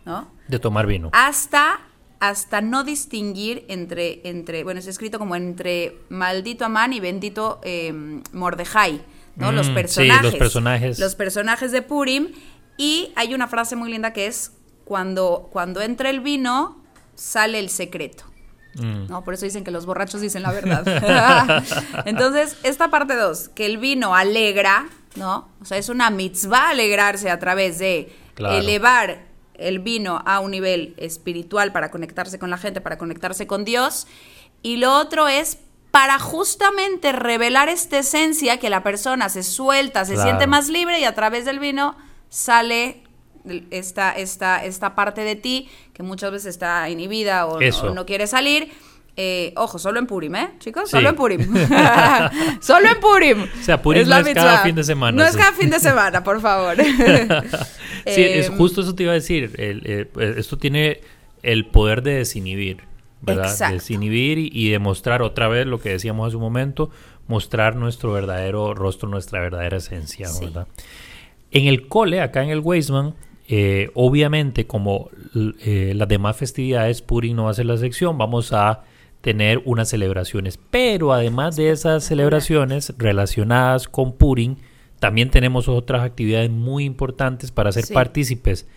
¿no? 0.06 0.32
De 0.48 0.60
tomar 0.60 0.88
vino. 0.88 1.10
Hasta, 1.14 1.80
hasta 2.20 2.62
no 2.62 2.84
distinguir 2.84 3.66
entre, 3.68 4.28
entre, 4.28 4.64
bueno, 4.64 4.80
es 4.80 4.88
escrito 4.88 5.20
como 5.20 5.36
entre 5.36 6.00
maldito 6.10 6.66
Amán 6.66 6.94
y 6.94 7.00
bendito 7.00 7.62
eh, 7.64 7.94
Mordejai, 8.34 9.02
¿no? 9.36 9.52
los 9.52 9.70
personajes. 9.70 10.22
Sí, 10.22 10.32
los 10.32 10.36
personajes. 10.36 11.00
Los 11.00 11.16
personajes 11.16 11.72
de 11.72 11.82
Purim. 11.82 12.30
Y 12.78 13.14
hay 13.16 13.34
una 13.34 13.48
frase 13.48 13.76
muy 13.76 13.90
linda 13.90 14.12
que 14.12 14.28
es, 14.28 14.52
cuando, 14.84 15.50
cuando 15.52 15.82
entra 15.82 16.10
el 16.10 16.20
vino, 16.20 16.84
sale 17.16 17.60
el 17.60 17.70
secreto. 17.70 18.26
Mm. 18.76 19.08
¿no? 19.08 19.24
Por 19.24 19.34
eso 19.34 19.46
dicen 19.46 19.64
que 19.64 19.72
los 19.72 19.86
borrachos 19.86 20.22
dicen 20.22 20.44
la 20.44 20.52
verdad. 20.52 21.64
Entonces, 22.06 22.58
esta 22.64 22.90
parte 22.90 23.16
2, 23.16 23.50
que 23.50 23.66
el 23.66 23.78
vino 23.78 24.16
alegra, 24.16 24.88
¿no? 25.16 25.50
O 25.62 25.66
sea, 25.66 25.78
es 25.78 25.90
una 25.90 26.10
mitzvah 26.10 26.70
alegrarse 26.70 27.30
a 27.30 27.40
través 27.40 27.80
de 27.80 28.14
elevar 28.38 29.24
el 29.54 29.80
vino 29.80 30.22
a 30.26 30.40
un 30.42 30.52
nivel 30.52 30.94
espiritual 30.98 31.72
para 31.72 31.90
conectarse 31.90 32.38
con 32.38 32.50
la 32.50 32.58
gente, 32.58 32.82
para 32.82 32.98
conectarse 32.98 33.48
con 33.48 33.64
Dios. 33.64 34.08
Y 34.62 34.78
lo 34.78 34.94
otro 34.94 35.28
es 35.28 35.60
para 35.92 36.20
justamente 36.20 37.14
revelar 37.14 37.70
esta 37.70 38.00
esencia 38.00 38.60
que 38.60 38.70
la 38.70 38.84
persona 38.84 39.30
se 39.30 39.44
suelta, 39.44 40.04
se 40.04 40.18
siente 40.18 40.46
más 40.46 40.68
libre 40.68 41.00
y 41.00 41.06
a 41.06 41.16
través 41.16 41.46
del 41.46 41.60
vino 41.60 41.96
sale 42.28 43.04
esta, 43.72 44.12
esta, 44.12 44.64
esta 44.64 44.96
parte 44.96 45.22
de 45.22 45.36
ti 45.36 45.70
que 45.94 46.04
muchas 46.04 46.32
veces 46.32 46.48
está 46.48 46.90
inhibida 46.90 47.46
o, 47.46 47.60
no, 47.94 48.06
quiere 48.06 48.28
salir. 48.28 48.72
Eh, 49.18 49.54
ojo, 49.56 49.80
solo 49.80 50.00
en 50.00 50.08
Purim, 50.08 50.36
¿eh, 50.36 50.50
chicos? 50.60 50.90
Solo 50.90 51.10
en 51.10 51.16
Purim. 51.16 51.40
solo 52.60 52.90
en 52.90 53.00
Purim. 53.00 53.44
O 53.44 53.64
sea, 53.64 53.82
Purim 53.82 54.08
no 54.08 54.18
es 54.18 54.34
cada 54.34 54.60
fin 54.60 54.76
de 54.76 54.84
semana. 54.84 55.18
No 55.18 55.28
es 55.28 55.38
cada 55.38 55.54
fin 55.54 55.70
de 55.70 55.80
semana, 55.80 56.24
por 56.24 56.42
favor. 56.42 56.76
sí, 58.06 58.22
es 58.22 58.48
em, 58.48 58.58
justo 58.58 58.82
eso 58.82 58.94
te 58.94 59.04
iba 59.04 59.14
a 59.14 59.16
decir. 59.16 59.52
Eh, 59.58 60.10
esto 60.38 60.58
tiene 60.58 61.00
el 61.44 61.66
poder 61.66 62.02
de 62.02 62.16
desinhibir, 62.16 62.80
¿verdad? 63.22 63.46
Exacto. 63.46 63.76
Desinhibir 63.76 64.38
y, 64.38 64.70
demostrar 64.70 65.22
otra 65.22 65.48
vez 65.48 65.66
lo 65.66 65.80
que 65.80 65.90
decíamos 65.90 66.28
hace 66.28 66.36
un 66.36 66.42
momento, 66.42 66.90
mostrar 67.28 67.76
nuestro 67.78 68.12
verdadero 68.12 68.74
rostro, 68.74 69.08
nuestra 69.08 69.40
verdadera 69.40 69.78
esencia, 69.78 70.28
¿verdad? 70.42 70.68
En 71.52 71.68
el 71.68 71.88
cole, 71.88 72.20
acá 72.20 72.44
en 72.44 72.50
el 72.50 72.60
Weisman, 72.60 73.16
eh, 73.48 73.92
obviamente, 73.94 74.66
como 74.66 75.10
eh, 75.60 75.94
las 75.96 76.08
demás 76.08 76.36
festividades, 76.38 77.02
Purim 77.02 77.36
no 77.36 77.46
va 77.46 77.52
a 77.52 77.54
ser 77.54 77.68
la 77.68 77.78
sección, 77.78 78.18
vamos 78.18 78.54
a 78.54 78.84
tener 79.22 79.62
unas 79.66 79.90
celebraciones. 79.90 80.60
Pero 80.72 81.14
además 81.14 81.56
de 81.56 81.70
esas 81.70 82.04
celebraciones 82.04 82.94
relacionadas 82.98 83.88
con 83.88 84.14
Purim, 84.14 84.58
también 85.00 85.30
tenemos 85.30 85.68
otras 85.68 86.04
actividades 86.04 86.50
muy 86.50 86.86
importantes 86.86 87.52
para 87.52 87.72
ser 87.72 87.86
partícipes. 87.94 88.68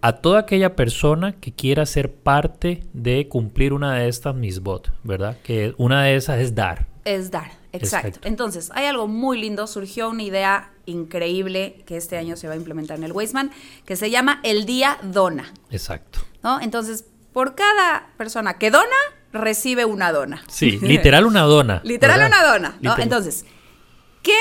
A 0.00 0.12
toda 0.12 0.40
aquella 0.40 0.76
persona 0.76 1.32
que 1.32 1.52
quiera 1.52 1.84
ser 1.84 2.12
parte 2.12 2.84
de 2.92 3.28
cumplir 3.28 3.72
una 3.72 3.94
de 3.94 4.08
estas 4.08 4.34
misbot, 4.34 4.92
¿verdad? 5.02 5.36
Que 5.42 5.74
una 5.76 6.04
de 6.04 6.14
esas 6.14 6.38
es 6.38 6.54
dar. 6.54 6.86
Es 7.04 7.30
dar, 7.30 7.50
exacto. 7.72 8.20
Entonces, 8.22 8.70
hay 8.74 8.86
algo 8.86 9.08
muy 9.08 9.40
lindo, 9.40 9.66
surgió 9.66 10.08
una 10.08 10.22
idea 10.22 10.70
increíble 10.88 11.82
que 11.86 11.96
este 11.96 12.16
año 12.16 12.36
se 12.36 12.48
va 12.48 12.54
a 12.54 12.56
implementar 12.56 12.98
en 12.98 13.04
el 13.04 13.12
Weisman, 13.12 13.50
que 13.84 13.96
se 13.96 14.10
llama 14.10 14.40
el 14.42 14.66
Día 14.66 14.98
Dona. 15.02 15.52
Exacto. 15.70 16.20
¿No? 16.42 16.60
Entonces, 16.60 17.04
por 17.32 17.54
cada 17.54 18.08
persona 18.16 18.58
que 18.58 18.70
dona, 18.70 18.86
recibe 19.32 19.84
una 19.84 20.12
dona. 20.12 20.42
Sí, 20.48 20.78
literal 20.82 21.26
una 21.26 21.42
dona. 21.42 21.80
literal 21.84 22.26
una 22.26 22.42
dona, 22.42 22.78
¿no? 22.80 22.96
Entonces, 22.98 23.44
¿qué, 24.22 24.38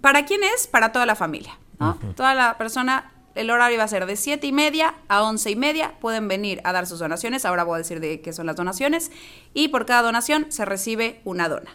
¿para 0.00 0.24
quién 0.24 0.42
es? 0.44 0.66
Para 0.66 0.92
toda 0.92 1.06
la 1.06 1.16
familia, 1.16 1.58
¿no? 1.78 1.98
Toda 2.16 2.34
la 2.34 2.56
persona, 2.56 3.12
el 3.34 3.50
horario 3.50 3.78
va 3.78 3.84
a 3.84 3.88
ser 3.88 4.06
de 4.06 4.16
siete 4.16 4.46
y 4.46 4.52
media 4.52 4.94
a 5.08 5.22
once 5.22 5.50
y 5.50 5.56
media, 5.56 5.94
pueden 6.00 6.28
venir 6.28 6.60
a 6.64 6.72
dar 6.72 6.86
sus 6.86 7.00
donaciones, 7.00 7.44
ahora 7.44 7.64
voy 7.64 7.74
a 7.74 7.78
decir 7.78 8.00
de 8.00 8.20
qué 8.20 8.32
son 8.32 8.46
las 8.46 8.56
donaciones, 8.56 9.10
y 9.52 9.68
por 9.68 9.86
cada 9.86 10.02
donación 10.02 10.46
se 10.50 10.64
recibe 10.64 11.20
una 11.24 11.48
dona. 11.48 11.70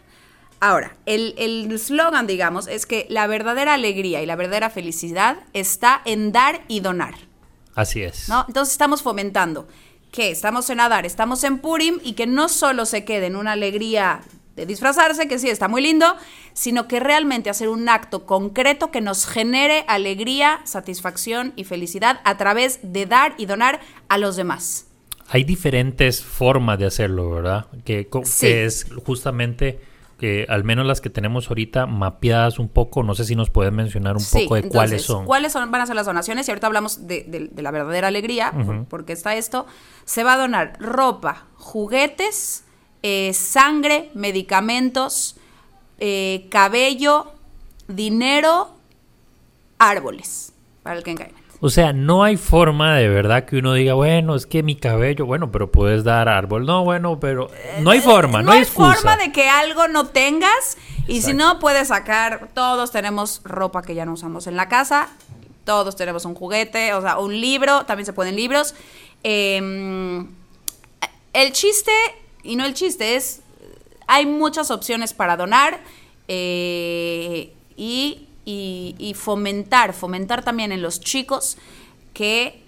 Ahora, 0.59 0.97
el 1.05 1.79
slogan, 1.79 2.27
digamos, 2.27 2.67
es 2.67 2.85
que 2.85 3.05
la 3.09 3.27
verdadera 3.27 3.73
alegría 3.73 4.21
y 4.21 4.25
la 4.25 4.35
verdadera 4.35 4.69
felicidad 4.69 5.37
está 5.53 6.01
en 6.05 6.31
dar 6.31 6.61
y 6.67 6.81
donar. 6.81 7.15
Así 7.75 8.01
es. 8.01 8.27
¿no? 8.27 8.43
Entonces 8.47 8.73
estamos 8.73 9.01
fomentando 9.01 9.65
que 10.11 10.31
estamos 10.31 10.69
en 10.69 10.81
Adar, 10.81 11.05
estamos 11.05 11.43
en 11.45 11.59
Purim 11.59 11.99
y 12.03 12.13
que 12.13 12.27
no 12.27 12.49
solo 12.49 12.85
se 12.85 13.05
quede 13.05 13.27
en 13.27 13.37
una 13.37 13.53
alegría 13.53 14.21
de 14.57 14.65
disfrazarse, 14.65 15.29
que 15.29 15.39
sí 15.39 15.49
está 15.49 15.69
muy 15.69 15.81
lindo, 15.81 16.13
sino 16.53 16.89
que 16.89 16.99
realmente 16.99 17.49
hacer 17.49 17.69
un 17.69 17.87
acto 17.87 18.25
concreto 18.25 18.91
que 18.91 18.99
nos 18.99 19.25
genere 19.25 19.85
alegría, 19.87 20.59
satisfacción 20.65 21.53
y 21.55 21.63
felicidad 21.63 22.19
a 22.25 22.35
través 22.35 22.79
de 22.81 23.05
dar 23.05 23.33
y 23.37 23.45
donar 23.45 23.79
a 24.09 24.17
los 24.17 24.35
demás. 24.35 24.87
Hay 25.29 25.45
diferentes 25.45 26.21
formas 26.21 26.79
de 26.79 26.87
hacerlo, 26.87 27.29
¿verdad? 27.29 27.67
Que, 27.85 28.09
que 28.41 28.65
es 28.65 28.87
justamente 29.05 29.79
que 30.19 30.45
al 30.49 30.63
menos 30.63 30.85
las 30.85 31.01
que 31.01 31.09
tenemos 31.09 31.47
ahorita 31.47 31.87
mapeadas 31.87 32.59
un 32.59 32.67
poco, 32.67 33.01
no 33.03 33.15
sé 33.15 33.23
si 33.23 33.35
nos 33.35 33.49
pueden 33.49 33.73
mencionar 33.73 34.17
un 34.17 34.23
poco 34.23 34.55
de 34.55 34.67
cuáles 34.67 35.03
son. 35.03 35.25
¿Cuáles 35.25 35.53
son, 35.53 35.71
van 35.71 35.81
a 35.81 35.85
ser 35.85 35.95
las 35.95 36.05
donaciones? 36.05 36.47
Y 36.47 36.51
ahorita 36.51 36.67
hablamos 36.67 37.07
de, 37.07 37.49
la 37.55 37.71
verdadera 37.71 38.09
alegría, 38.09 38.53
porque 38.89 39.13
está 39.13 39.35
esto. 39.35 39.65
Se 40.05 40.23
va 40.23 40.33
a 40.33 40.37
donar 40.37 40.77
ropa, 40.79 41.45
juguetes, 41.55 42.65
eh, 43.01 43.31
sangre, 43.33 44.11
medicamentos, 44.13 45.37
eh, 45.99 46.47
cabello, 46.51 47.31
dinero, 47.87 48.75
árboles 49.77 50.53
para 50.83 50.97
el 50.97 51.03
Kenkaimet. 51.03 51.38
O 51.61 51.69
sea, 51.69 51.91
no 51.91 52.23
hay 52.23 52.37
forma 52.37 52.95
de 52.95 53.09
verdad 53.09 53.43
que 53.43 53.57
uno 53.57 53.73
diga, 53.73 53.93
bueno, 53.93 54.35
es 54.35 54.45
que 54.45 54.63
mi 54.63 54.75
cabello, 54.75 55.25
bueno, 55.25 55.51
pero 55.51 55.69
puedes 55.69 56.05
dar 56.05 56.29
árbol. 56.29 56.65
No, 56.65 56.85
bueno, 56.85 57.19
pero 57.19 57.51
no 57.81 57.91
hay 57.91 57.99
forma, 57.99 58.39
no, 58.39 58.47
no 58.47 58.51
hay 58.53 58.61
excusa. 58.61 58.93
forma 58.95 59.17
de 59.17 59.33
que 59.33 59.49
algo 59.49 59.89
no 59.89 60.07
tengas 60.07 60.77
y 61.07 61.21
si 61.21 61.33
no 61.33 61.59
puedes 61.59 61.89
sacar, 61.89 62.49
todos 62.53 62.91
tenemos 62.91 63.41
ropa 63.43 63.81
que 63.81 63.93
ya 63.93 64.05
no 64.05 64.13
usamos 64.13 64.47
en 64.47 64.55
la 64.55 64.69
casa, 64.69 65.09
todos 65.65 65.97
tenemos 65.97 66.23
un 66.23 66.33
juguete, 66.33 66.93
o 66.93 67.01
sea, 67.01 67.17
un 67.19 67.41
libro, 67.41 67.85
también 67.85 68.05
se 68.05 68.13
pueden 68.13 68.37
libros. 68.37 68.73
Em, 69.23 70.27
el 71.33 71.51
chiste, 71.51 71.91
y 72.43 72.55
no 72.55 72.65
el 72.65 72.73
chiste, 72.73 73.15
es, 73.15 73.41
hay 74.07 74.25
muchas 74.25 74.71
opciones 74.71 75.13
para 75.13 75.35
donar 75.35 75.81
eh, 76.29 77.53
y 77.75 78.28
y, 78.51 79.13
fomentar, 79.15 79.93
fomentar 79.93 80.43
también 80.43 80.71
en 80.71 80.81
los 80.81 80.99
chicos 80.99 81.57
que 82.13 82.63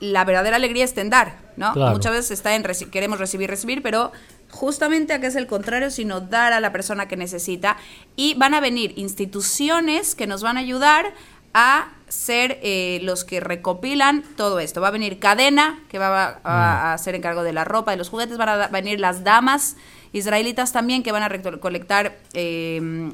la 0.00 0.24
verdadera 0.24 0.56
alegría 0.56 0.84
está 0.84 1.02
en 1.02 1.10
dar, 1.10 1.38
¿no? 1.56 1.74
Muchas 1.74 2.12
veces 2.12 2.30
está 2.32 2.54
en 2.54 2.64
queremos 2.90 3.18
recibir, 3.18 3.48
recibir, 3.48 3.82
pero 3.82 4.12
justamente 4.50 5.12
acá 5.12 5.28
es 5.28 5.36
el 5.36 5.46
contrario, 5.46 5.90
sino 5.90 6.20
dar 6.20 6.52
a 6.52 6.60
la 6.60 6.72
persona 6.72 7.06
que 7.06 7.16
necesita. 7.16 7.76
Y 8.16 8.34
van 8.34 8.54
a 8.54 8.60
venir 8.60 8.94
instituciones 8.96 10.14
que 10.14 10.26
nos 10.26 10.42
van 10.42 10.56
a 10.56 10.60
ayudar 10.60 11.12
a 11.54 11.90
ser 12.08 12.58
eh, 12.62 13.00
los 13.02 13.24
que 13.24 13.40
recopilan 13.40 14.24
todo 14.36 14.58
esto. 14.58 14.80
Va 14.80 14.88
a 14.88 14.92
venir 14.92 15.18
cadena, 15.18 15.78
que 15.88 15.98
va 15.98 16.40
a, 16.42 16.92
hacer 16.92 17.14
encargo 17.14 17.44
de 17.44 17.52
la 17.52 17.64
ropa, 17.64 17.92
de 17.92 17.98
los 17.98 18.08
juguetes, 18.08 18.36
van 18.36 18.48
a 18.48 18.68
venir 18.68 18.98
las 18.98 19.22
damas 19.22 19.76
israelitas 20.12 20.72
también 20.72 21.02
que 21.02 21.12
van 21.12 21.22
a 21.22 21.28
recolectar, 21.28 22.18
em, 22.32 23.12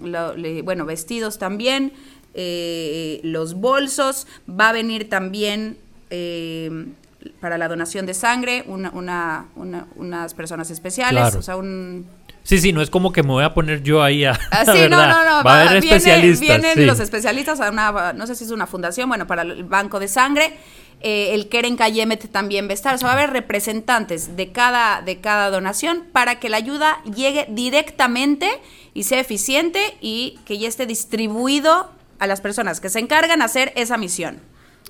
bueno, 0.65 0.87
vestidos 0.87 1.39
también, 1.39 1.93
eh, 2.35 3.21
los 3.23 3.55
bolsos, 3.55 4.27
va 4.49 4.71
a 4.71 4.73
venir 4.73 5.09
también 5.09 5.79
em, 6.11 6.95
para 7.41 7.59
la 7.59 7.67
donación 7.69 8.07
de 8.07 8.15
sangre 8.15 8.65
una, 8.67 9.49
unas 9.55 10.35
personas 10.35 10.71
especiales, 10.71 11.35
o 11.35 11.43
sea, 11.43 11.57
un... 11.57 12.07
Sí, 12.43 12.59
sí, 12.59 12.73
no 12.73 12.81
es 12.81 12.91
como 12.91 13.11
que 13.11 13.25
me 13.25 13.31
voy 13.31 13.43
a 13.43 13.55
poner 13.55 13.83
yo 13.83 14.05
ahí 14.05 14.25
a. 14.25 14.39
Ah, 14.53 14.65
sí, 14.73 14.79
no, 14.89 15.05
no, 15.05 15.25
no. 15.25 15.43
Va, 15.43 15.63
a 15.63 15.63
haber 15.63 15.79
especialistas. 15.79 16.47
Vienen 16.47 16.87
los 16.87 17.01
especialistas 17.01 17.61
a 17.61 17.71
una, 17.71 18.13
no 18.13 18.25
sé 18.29 18.37
si 18.37 18.45
es 18.45 18.53
una 18.53 18.69
fundación, 18.69 19.09
bueno, 19.09 19.27
para 19.27 19.43
el 19.43 19.65
banco 19.65 19.99
de 19.99 20.07
sangre. 20.07 20.57
Eh, 21.01 21.35
el 21.35 21.49
Keren 21.49 21.77
Kayemet 21.77 22.31
también 22.31 22.67
va 22.67 22.71
a 22.71 22.75
estar. 22.75 22.95
O 22.95 22.99
sea, 22.99 23.09
va 23.09 23.15
a 23.15 23.17
haber 23.19 23.31
representantes 23.31 24.37
de 24.37 24.53
cada, 24.53 25.03
de 25.03 25.21
cada 25.21 25.51
donación 25.51 26.05
para 26.13 26.41
que 26.41 26.49
la 26.49 26.57
ayuda 26.57 27.03
llegue 27.05 27.47
directamente 27.49 28.49
y 28.95 29.05
sea 29.05 29.21
eficiente 29.21 29.97
y 30.01 30.39
que 30.45 30.59
ya 30.59 30.69
esté 30.69 30.87
distribuido 30.87 31.91
a 32.19 32.27
las 32.27 32.41
personas 32.41 32.81
que 32.81 32.89
se 32.89 32.99
encargan 32.99 33.41
de 33.41 33.45
hacer 33.45 33.73
esa 33.77 33.99
misión. 33.99 34.41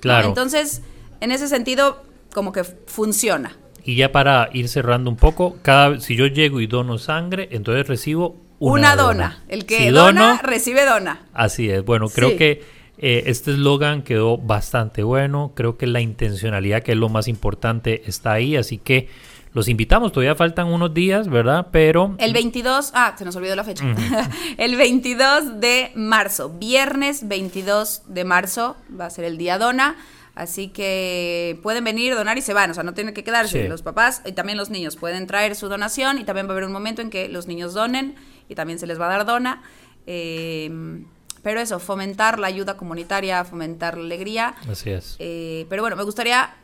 Claro. 0.01 0.29
Entonces, 0.29 0.83
en 1.21 1.33
ese 1.33 1.49
sentido, 1.49 2.03
como 2.33 2.53
que 2.53 2.65
funciona. 2.65 3.57
Y 3.85 3.97
ya 3.97 4.13
para 4.13 4.51
ir 4.53 4.69
cerrando 4.69 5.11
un 5.11 5.17
poco, 5.17 5.57
cada 5.63 6.01
si 6.01 6.17
yo 6.17 6.27
llego 6.27 6.61
y 6.61 6.67
dono 6.67 6.99
sangre, 6.99 7.49
entonces 7.53 7.87
recibo 7.87 8.37
una, 8.59 8.97
dona. 8.97 9.45
El 9.49 9.67
que 9.67 9.91
dona, 9.91 10.41
recibe 10.43 10.85
dona. 10.85 11.21
Así 11.33 11.71
es. 11.71 11.85
Bueno, 11.85 12.09
creo 12.09 12.37
que 12.37 12.63
eh, 12.99 13.25
este 13.27 13.53
eslogan 13.53 14.03
quedó 14.03 14.39
bastante 14.39 15.03
bueno. 15.03 15.53
Creo 15.55 15.77
que 15.77 15.87
la 15.87 16.01
intencionalidad, 16.01 16.83
que 16.83 16.93
es 16.93 16.99
lo 16.99 17.09
más 17.09 17.29
importante, 17.29 18.03
está 18.07 18.33
ahí. 18.33 18.57
Así 18.57 18.79
que 18.79 19.09
los 19.53 19.69
invitamos. 19.69 20.13
Todavía 20.13 20.35
faltan 20.35 20.69
unos 20.69 20.95
días, 20.95 21.29
¿verdad? 21.29 21.69
Pero. 21.71 22.15
El 22.19 22.33
22. 22.33 22.93
Ah, 22.95 23.15
se 23.19 23.25
nos 23.25 23.37
olvidó 23.37 23.55
la 23.55 23.65
fecha. 23.65 23.85
el 24.57 24.77
22 24.77 25.61
de 25.61 25.93
marzo. 25.95 26.51
Viernes 26.51 27.29
22 27.29 28.03
de 28.07 28.25
marzo 28.25 28.77
va 28.99 29.07
a 29.07 29.11
ser 29.11 29.25
el 29.25 29.37
día 29.37 29.59
Dona. 29.59 29.97
Así 30.35 30.69
que 30.69 31.59
pueden 31.63 31.85
venir, 31.85 32.15
donar 32.15 32.37
y 32.37 32.43
se 32.43 32.53
van. 32.53 32.71
O 32.71 32.75
sea, 32.75 32.83
no 32.83 32.93
tienen 32.93 33.15
que 33.15 33.25
quedarse. 33.25 33.69
Los 33.69 33.83
papás 33.83 34.23
y 34.27 34.33
también 34.33 34.59
los 34.59 34.69
niños 34.69 34.97
pueden 34.97 35.27
traer 35.27 35.55
su 35.55 35.69
donación. 35.69 36.19
Y 36.19 36.25
también 36.25 36.47
va 36.47 36.51
a 36.51 36.53
haber 36.53 36.65
un 36.65 36.73
momento 36.73 37.03
en 37.03 37.11
que 37.11 37.29
los 37.29 37.47
niños 37.47 37.75
donen 37.75 38.17
y 38.49 38.55
también 38.55 38.79
se 38.79 38.87
les 38.87 39.01
va 39.01 39.07
a 39.07 39.11
dar 39.11 39.27
dona. 39.27 39.63
Eh 40.07 40.71
pero 41.47 41.61
eso, 41.61 41.79
fomentar 41.79 42.41
la 42.41 42.49
ayuda 42.49 42.77
comunitaria, 42.77 43.45
fomentar 43.45 43.97
la 43.97 44.03
alegría. 44.03 44.57
Así 44.69 44.91
es. 44.91 45.15
Eh, 45.21 45.65
pero 45.69 45.81
bueno, 45.81 45.95
me 45.95 46.03
gustaría 46.03 46.57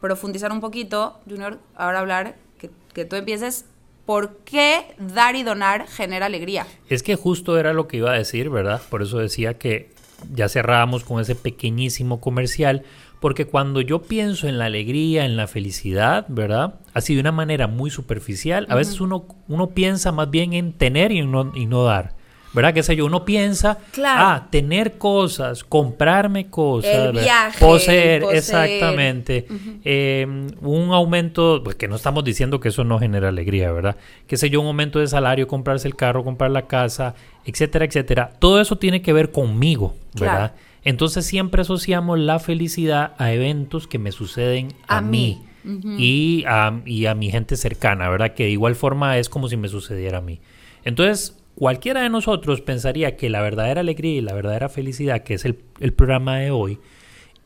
profundizar 0.00 0.50
un 0.50 0.60
poquito, 0.60 1.20
Junior, 1.30 1.60
ahora 1.76 2.00
hablar, 2.00 2.36
que, 2.58 2.68
que 2.92 3.04
tú 3.04 3.14
empieces 3.14 3.66
¿por 4.06 4.38
qué 4.38 4.86
dar 4.98 5.36
y 5.36 5.44
donar 5.44 5.86
genera 5.86 6.26
alegría? 6.26 6.66
Es 6.88 7.04
que 7.04 7.14
justo 7.14 7.60
era 7.60 7.72
lo 7.72 7.86
que 7.86 7.98
iba 7.98 8.10
a 8.10 8.14
decir, 8.14 8.50
¿verdad? 8.50 8.82
Por 8.90 9.02
eso 9.02 9.18
decía 9.18 9.56
que 9.56 9.92
ya 10.34 10.48
cerrábamos 10.48 11.04
con 11.04 11.20
ese 11.20 11.36
pequeñísimo 11.36 12.20
comercial, 12.20 12.82
porque 13.20 13.44
cuando 13.44 13.82
yo 13.82 14.02
pienso 14.02 14.48
en 14.48 14.58
la 14.58 14.64
alegría, 14.64 15.26
en 15.26 15.36
la 15.36 15.46
felicidad, 15.46 16.26
¿verdad? 16.28 16.80
Así 16.92 17.14
de 17.14 17.20
una 17.20 17.30
manera 17.30 17.68
muy 17.68 17.90
superficial, 17.90 18.66
a 18.68 18.74
veces 18.74 19.00
uno, 19.00 19.28
uno 19.46 19.68
piensa 19.68 20.10
más 20.10 20.28
bien 20.28 20.54
en 20.54 20.72
tener 20.72 21.12
y 21.12 21.24
no, 21.24 21.52
y 21.54 21.66
no 21.66 21.84
dar. 21.84 22.17
¿Verdad? 22.52 22.74
¿Qué 22.74 22.82
sé 22.82 22.96
yo? 22.96 23.06
Uno 23.06 23.24
piensa, 23.24 23.78
ah, 24.04 24.46
tener 24.50 24.98
cosas, 24.98 25.64
comprarme 25.64 26.48
cosas, 26.48 27.14
poseer, 27.58 28.24
exactamente. 28.32 29.46
Em, 29.84 30.48
un 30.62 30.92
aumento, 30.92 31.60
pues 31.62 31.76
que 31.76 31.88
no 31.88 31.96
estamos 31.96 32.24
diciendo 32.24 32.60
que 32.60 32.68
eso 32.68 32.84
no 32.84 32.98
genera 32.98 33.28
alegría, 33.28 33.70
¿verdad? 33.72 33.96
Qué 34.26 34.36
sé 34.36 34.50
yo, 34.50 34.60
un 34.60 34.68
aumento 34.68 34.98
de 34.98 35.06
salario, 35.06 35.46
comprarse 35.46 35.88
el 35.88 35.96
carro, 35.96 36.24
comprar 36.24 36.50
la 36.50 36.66
casa, 36.66 37.14
etcétera, 37.44 37.84
etcétera. 37.84 38.32
Todo 38.38 38.60
eso 38.60 38.76
tiene 38.76 39.02
que 39.02 39.12
ver 39.12 39.30
conmigo, 39.30 39.94
¿verdad? 40.18 40.54
Entonces 40.84 41.26
siempre 41.26 41.62
asociamos 41.62 42.18
la 42.18 42.38
felicidad 42.38 43.12
a 43.18 43.32
eventos 43.32 43.86
que 43.86 43.98
me 43.98 44.12
suceden 44.12 44.68
a, 44.86 45.00
mí. 45.00 45.42
y, 45.64 46.44
a, 46.46 46.80
y 46.86 47.06
a 47.06 47.14
mi 47.14 47.30
gente 47.30 47.56
cercana, 47.56 48.08
¿verdad? 48.08 48.32
Que 48.32 48.44
de 48.44 48.50
igual 48.50 48.74
forma 48.74 49.18
es 49.18 49.28
como 49.28 49.48
si 49.48 49.56
me 49.56 49.68
sucediera 49.68 50.18
a 50.18 50.22
mí. 50.22 50.40
Entonces, 50.84 51.36
cualquiera 51.58 52.02
de 52.02 52.08
nosotros 52.08 52.60
pensaría 52.60 53.16
que 53.16 53.28
la 53.28 53.42
verdadera 53.42 53.80
alegría 53.80 54.18
y 54.18 54.20
la 54.20 54.32
verdadera 54.32 54.68
felicidad, 54.68 55.24
que 55.24 55.34
es 55.34 55.44
el, 55.44 55.56
programa 55.92 56.38
de 56.38 56.52
hoy, 56.52 56.78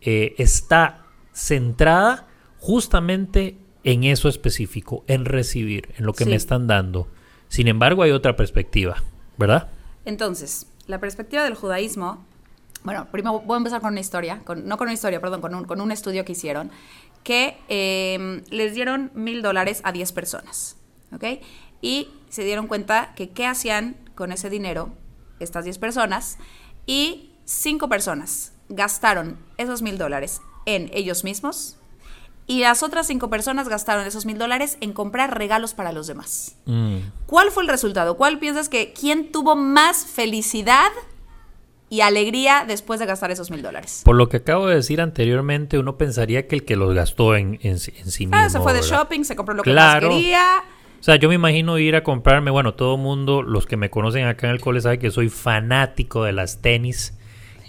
eh, 0.03 0.35
está 0.37 1.07
centrada 1.33 2.29
justamente 2.59 3.57
en 3.85 4.05
eso 4.05 4.29
específico, 4.29 5.03
en 5.07 5.25
recibir, 5.25 5.95
en 5.97 6.05
lo 6.05 6.13
que 6.13 6.27
me 6.27 6.35
están 6.35 6.67
dando. 6.67 7.09
Sin 7.49 7.69
embargo, 7.69 8.03
hay 8.03 8.11
otra 8.11 8.37
perspectiva, 8.37 9.03
¿verdad? 9.39 9.71
Entonces, 10.05 10.67
la 10.87 11.01
perspectiva 11.01 11.43
del 11.45 11.55
judaísmo, 11.55 12.23
bueno, 12.85 13.09
primero 13.11 13.41
voy 13.41 13.55
a 13.55 13.59
empezar 13.59 13.81
con 13.81 13.93
una 13.93 14.01
historia, 14.01 14.43
no 14.63 14.77
con 14.77 14.89
una 14.89 14.93
historia, 14.93 15.23
perdón, 15.23 15.41
con 15.41 15.55
un, 15.55 15.65
con 15.65 15.81
un 15.81 15.91
estudio 15.91 16.27
que 16.27 16.33
hicieron, 16.33 16.71
que 17.25 17.57
eh, 17.71 18.43
les 18.51 18.75
dieron 18.75 19.11
mil 19.15 19.41
dólares 19.41 19.81
a 19.85 19.93
10 19.93 20.13
personas, 20.13 20.77
¿ok? 21.15 21.25
Y 21.81 22.11
se 22.29 22.45
dieron 22.45 22.67
cuenta 22.67 23.15
que 23.17 23.31
qué 23.31 23.47
hacían 23.47 24.02
con 24.15 24.33
ese 24.33 24.51
dinero 24.51 24.91
estas 25.41 25.65
10 25.65 25.79
personas 25.79 26.39
y 26.87 27.33
5 27.45 27.89
personas 27.89 28.53
gastaron 28.69 29.39
esos 29.59 29.83
mil 29.83 29.99
dólares 29.99 30.41
en 30.67 30.91
ellos 30.93 31.25
mismos 31.25 31.77
y 32.47 32.61
las 32.61 32.83
otras 32.83 33.07
5 33.07 33.31
personas 33.31 33.69
gastaron 33.69 34.07
esos 34.07 34.27
mil 34.27 34.39
dólares 34.39 34.79
en 34.81 34.93
comprar 34.93 35.37
regalos 35.37 35.75
para 35.75 35.93
los 35.93 36.07
demás. 36.07 36.57
Mm. 36.67 36.99
¿Cuál 37.27 37.51
fue 37.51 37.63
el 37.63 37.69
resultado? 37.69 38.17
¿Cuál 38.17 38.39
piensas 38.39 38.69
que 38.69 38.93
quién 38.93 39.33
tuvo 39.33 39.57
más 39.57 40.05
felicidad 40.05 40.91
y 41.93 42.01
alegría 42.01 42.65
después 42.67 42.99
de 43.01 43.05
gastar 43.05 43.31
esos 43.33 43.51
mil 43.51 43.61
dólares. 43.61 44.01
Por 44.03 44.17
lo 44.17 44.31
que 44.31 44.39
acabo 44.39 44.67
de 44.67 44.77
decir 44.77 45.03
anteriormente, 45.03 45.79
uno 45.79 45.99
pensaría 45.99 46.49
que 46.49 46.55
el 46.55 46.65
que 46.65 46.75
los 46.75 46.95
gastó 46.95 47.37
en, 47.37 47.59
en, 47.61 47.79
sí 47.79 47.93
mismo. 47.93 48.35
Ah, 48.35 48.49
se 48.49 48.61
fue 48.61 48.73
de 48.73 48.81
shopping, 48.81 49.25
se 49.25 49.37
compró 49.37 49.55
lo 49.55 49.63
que 49.63 49.75
más 49.75 50.01
quería. 50.01 50.65
O 51.03 51.05
sea, 51.05 51.17
yo 51.17 51.29
me 51.29 51.35
imagino 51.35 51.81
ir 51.81 51.97
a 51.97 52.05
comprarme, 52.05 52.53
bueno, 52.53 52.75
todo 52.75 52.97
mundo, 52.97 53.43
los 53.43 53.67
que 53.67 53.77
me 53.77 53.91
conocen 53.91 54.25
acá 54.27 54.47
en 54.47 54.53
el 54.53 54.61
cole 54.61 54.81
saben 54.81 55.01
que 55.01 55.11
soy 55.11 55.31
fanático 55.31 56.23
de 56.23 56.31
las 56.31 56.63
tenis, 56.63 57.19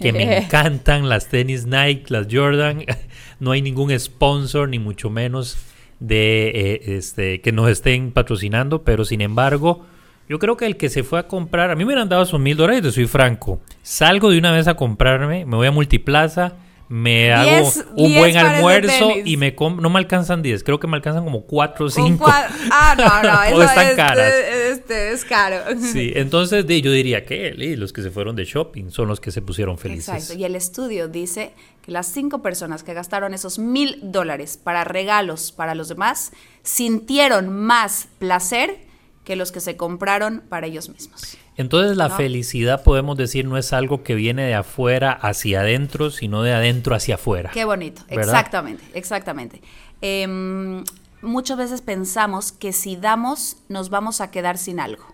que 0.00 0.12
me 0.12 0.38
encantan 0.38 1.08
las 1.08 1.30
tenis 1.30 1.66
Nike, 1.66 2.04
las 2.10 2.28
Jordan. 2.30 2.84
No 3.40 3.50
hay 3.50 3.60
ningún 3.60 3.90
sponsor, 3.98 4.68
ni 4.68 4.78
mucho 4.78 5.10
menos 5.10 5.58
de 5.98 6.52
eh, 6.54 6.96
este 6.96 7.40
que 7.40 7.50
nos 7.50 7.68
estén 7.68 8.12
patrocinando, 8.12 8.84
pero 8.84 9.04
sin 9.04 9.20
embargo, 9.20 9.84
yo 10.28 10.38
creo 10.38 10.56
que 10.56 10.66
el 10.66 10.76
que 10.76 10.88
se 10.88 11.02
fue 11.02 11.18
a 11.18 11.26
comprar, 11.26 11.72
a 11.72 11.74
mí 11.74 11.80
me 11.80 11.86
hubieran 11.86 12.08
dado 12.08 12.22
esos 12.22 12.38
mil 12.38 12.56
dólares, 12.56 12.82
te 12.82 12.92
soy 12.92 13.08
franco. 13.08 13.60
Salgo 13.82 14.30
de 14.30 14.38
una 14.38 14.52
vez 14.52 14.68
a 14.68 14.74
comprarme, 14.74 15.44
me 15.44 15.56
voy 15.56 15.66
a 15.66 15.72
Multiplaza, 15.72 16.52
me 16.88 17.32
hago 17.32 17.72
un 17.96 18.14
buen 18.14 18.36
almuerzo 18.36 19.12
y 19.24 19.36
me 19.36 19.52
no 19.52 19.90
me 19.90 19.98
alcanzan 19.98 20.42
10, 20.42 20.64
creo 20.64 20.78
que 20.78 20.86
me 20.86 20.96
alcanzan 20.96 21.24
como 21.24 21.42
4 21.42 21.86
o 21.86 21.90
5. 21.90 22.24
Ah, 22.26 22.94
no, 22.98 23.22
no, 23.22 23.42
eso 23.44 23.62
están 23.62 23.86
es, 23.88 23.94
caras. 23.94 24.32
Este, 24.70 25.12
es 25.12 25.24
caro. 25.24 25.56
Sí, 25.80 26.12
entonces 26.16 26.66
yo 26.66 26.92
diría 26.92 27.24
que 27.24 27.54
los 27.76 27.92
que 27.92 28.02
se 28.02 28.10
fueron 28.10 28.36
de 28.36 28.44
shopping 28.44 28.90
son 28.90 29.08
los 29.08 29.20
que 29.20 29.30
se 29.30 29.40
pusieron 29.40 29.78
felices. 29.78 30.08
Exacto, 30.08 30.34
y 30.34 30.44
el 30.44 30.56
estudio 30.56 31.08
dice 31.08 31.52
que 31.82 31.90
las 31.90 32.06
cinco 32.06 32.42
personas 32.42 32.82
que 32.82 32.94
gastaron 32.94 33.34
esos 33.34 33.58
mil 33.58 33.98
dólares 34.02 34.58
para 34.62 34.84
regalos 34.84 35.52
para 35.52 35.74
los 35.74 35.88
demás 35.88 36.32
sintieron 36.62 37.48
más 37.48 38.08
placer 38.18 38.83
que 39.24 39.36
los 39.36 39.52
que 39.52 39.60
se 39.60 39.76
compraron 39.76 40.42
para 40.48 40.66
ellos 40.66 40.88
mismos. 40.88 41.36
Entonces 41.56 41.96
la 41.96 42.10
felicidad 42.10 42.82
podemos 42.82 43.16
decir 43.16 43.46
no 43.46 43.56
es 43.56 43.72
algo 43.72 44.02
que 44.02 44.14
viene 44.14 44.44
de 44.44 44.54
afuera 44.54 45.12
hacia 45.12 45.60
adentro, 45.60 46.10
sino 46.10 46.42
de 46.42 46.52
adentro 46.52 46.94
hacia 46.94 47.14
afuera. 47.14 47.50
Qué 47.52 47.64
bonito, 47.64 48.02
exactamente, 48.08 48.84
exactamente. 48.92 49.62
Em, 50.00 50.84
muchas 51.22 51.56
veces 51.56 51.80
pensamos 51.80 52.52
que 52.52 52.72
si 52.72 52.96
damos 52.96 53.56
nos 53.68 53.88
vamos 53.88 54.20
a 54.20 54.30
quedar 54.30 54.58
sin 54.58 54.78
algo. 54.78 55.04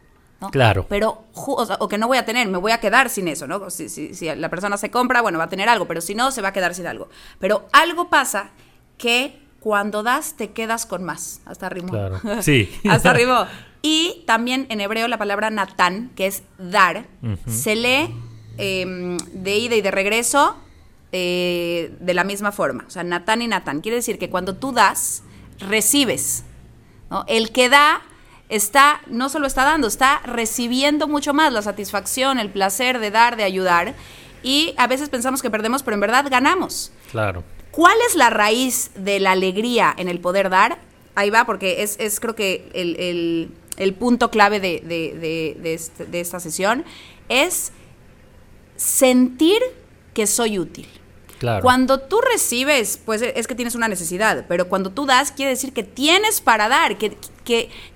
¿no? 0.40 0.50
Claro. 0.50 0.87
Pero, 0.88 1.25
o, 1.35 1.88
que 1.88 1.99
no 1.99 2.09
voy 2.09 2.17
a 2.17 2.25
tener, 2.25 2.49
me 2.49 2.59
voy 2.59 2.73
a 2.73 2.81
quedar 2.81 3.11
sin 3.11 3.29
eso, 3.29 3.47
¿no? 3.47 3.69
Si, 3.69 3.88
si, 3.88 4.35
la 4.35 4.49
persona 4.49 4.79
se 4.79 4.90
compra, 4.90 5.21
bueno, 5.21 5.38
va 5.38 5.45
a 5.45 5.49
tener 5.50 5.69
algo, 5.69 5.87
pero 5.87 6.00
si 6.00 6.14
no, 6.14 6.31
se 6.31 6.40
va 6.40 6.49
a 6.49 6.52
quedar 6.52 6.75
sin 6.75 6.87
algo. 6.87 7.11
Pero 7.38 7.69
algo 7.73 8.09
pasa 8.09 8.50
que 8.97 9.38
cuando 9.61 10.02
das, 10.02 10.35
te 10.37 10.52
quedas 10.52 10.87
con 10.87 11.05
más. 11.05 11.43
Hasta 11.45 11.67
arriba. 11.67 11.88
Claro. 11.88 12.21
Sí. 12.43 12.75
Hasta 12.88 13.11
arriba. 13.11 13.49
Y 13.82 14.22
también 14.26 14.66
en 14.68 14.80
hebreo 14.80 15.08
la 15.08 15.18
palabra 15.18 15.50
natán, 15.50 16.10
que 16.14 16.26
es 16.26 16.42
dar, 16.58 17.06
se 17.46 17.76
lee 17.76 18.14
em, 18.58 19.16
de 19.32 19.56
ida 19.56 19.76
y 19.76 19.80
de 19.80 19.90
regreso 19.90 20.56
eh, 21.12 21.94
de 21.99 22.14
la 22.14 22.25
misma 22.25 22.52
forma. 22.52 22.84
O 22.87 22.90
sea, 22.90 23.02
natán 23.04 23.42
y 23.42 23.49
natán. 23.49 23.80
Quiere 23.80 23.96
decir 23.96 24.18
que 24.18 24.28
cuando 24.28 24.56
tú 24.56 24.72
das, 24.72 25.22
recibes. 25.58 26.44
El 27.26 27.50
que 27.50 27.68
da 27.68 28.02
está, 28.49 29.00
no 29.06 29.28
solo 29.28 29.46
está 29.46 29.64
dando, 29.64 29.87
está 29.87 30.20
recibiendo 30.25 31.08
mucho 31.08 31.32
más 31.34 31.52
la 31.52 31.62
satisfacción, 31.62 32.38
el 32.38 32.50
placer 32.50 32.99
de 32.99 33.10
dar, 33.10 33.37
de 33.37 33.44
ayudar. 33.44 33.94
Y 34.42 34.75
a 34.76 34.87
veces 34.87 35.08
pensamos 35.08 35.42
que 35.42 35.50
perdemos, 35.50 35.82
pero 35.82 35.94
en 35.94 36.00
verdad 36.00 36.26
ganamos. 36.30 36.92
Claro. 37.10 37.44
¿Cuál 37.70 37.96
es 38.08 38.16
la 38.16 38.30
raíz 38.30 38.90
de 38.94 39.20
la 39.20 39.32
alegría 39.32 39.94
en 39.96 40.08
el 40.08 40.20
poder 40.20 40.50
dar? 40.50 40.78
Ahí 41.14 41.30
va, 41.30 41.44
porque 41.44 41.82
es, 41.82 41.96
es 41.99 42.20
creo 42.20 42.34
que 42.34 42.70
el, 42.75 42.96
el 42.99 43.50
punto 43.95 44.31
clave 44.31 44.61
de, 44.61 45.57
este, 45.65 46.21
esta 46.21 46.41
sesión, 46.41 46.85
es 47.29 47.73
sentir 48.77 49.61
que 50.15 50.27
soy 50.27 50.59
útil. 50.59 50.89
Claro. 51.39 51.62
Cuando 51.62 52.00
tú 52.00 52.21
recibes, 52.21 53.00
pues 53.03 53.23
es 53.23 53.47
que 53.47 53.55
tienes 53.55 53.75
una 53.75 53.89
necesidad, 53.89 54.45
pero 54.47 54.69
cuando 54.69 54.91
tú 54.91 55.07
das, 55.07 55.33
quiere 55.33 55.53
decir 55.53 55.73
que 55.73 55.83
tienes 55.83 56.43
para 56.43 56.69
dar, 56.69 56.99
que, 56.99 57.17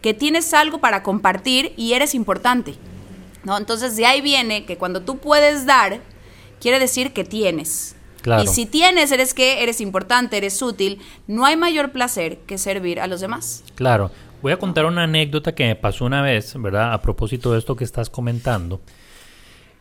que, 0.01 0.15
tienes 0.15 0.55
algo 0.55 0.79
para 0.79 1.03
compartir 1.03 1.75
y 1.77 1.93
eres 1.93 2.15
importante. 2.15 2.75
¿no? 3.45 3.59
Entonces 3.59 3.97
de 3.97 4.07
ahí 4.07 4.23
viene 4.23 4.65
que 4.65 4.79
cuando 4.79 5.03
tú 5.03 5.19
puedes 5.19 5.67
dar, 5.67 6.01
quiere 6.59 6.79
decir 6.79 7.13
que 7.13 7.25
tienes. 7.25 7.97
Claro. 8.23 8.43
Y 8.43 8.47
si 8.47 8.65
tienes, 8.65 9.13
eres 9.13 9.35
que 9.35 9.63
eres 9.63 9.83
importante, 9.83 10.39
eres 10.39 10.63
útil, 10.63 10.99
no 11.27 11.45
hay 11.45 11.57
mayor 11.59 11.93
placer 11.93 12.39
que 12.47 12.57
servir 12.57 12.99
a 12.99 13.07
los 13.07 13.21
demás. 13.21 13.63
Claro. 13.75 14.11
Voy 14.45 14.53
a 14.53 14.59
contar 14.59 14.85
una 14.85 15.05
anécdota 15.05 15.55
que 15.55 15.65
me 15.65 15.75
pasó 15.75 16.05
una 16.05 16.21
vez, 16.21 16.53
¿verdad? 16.61 16.93
A 16.93 17.01
propósito 17.01 17.53
de 17.53 17.59
esto 17.59 17.77
que 17.77 17.85
estás 17.85 18.11
comentando. 18.11 18.83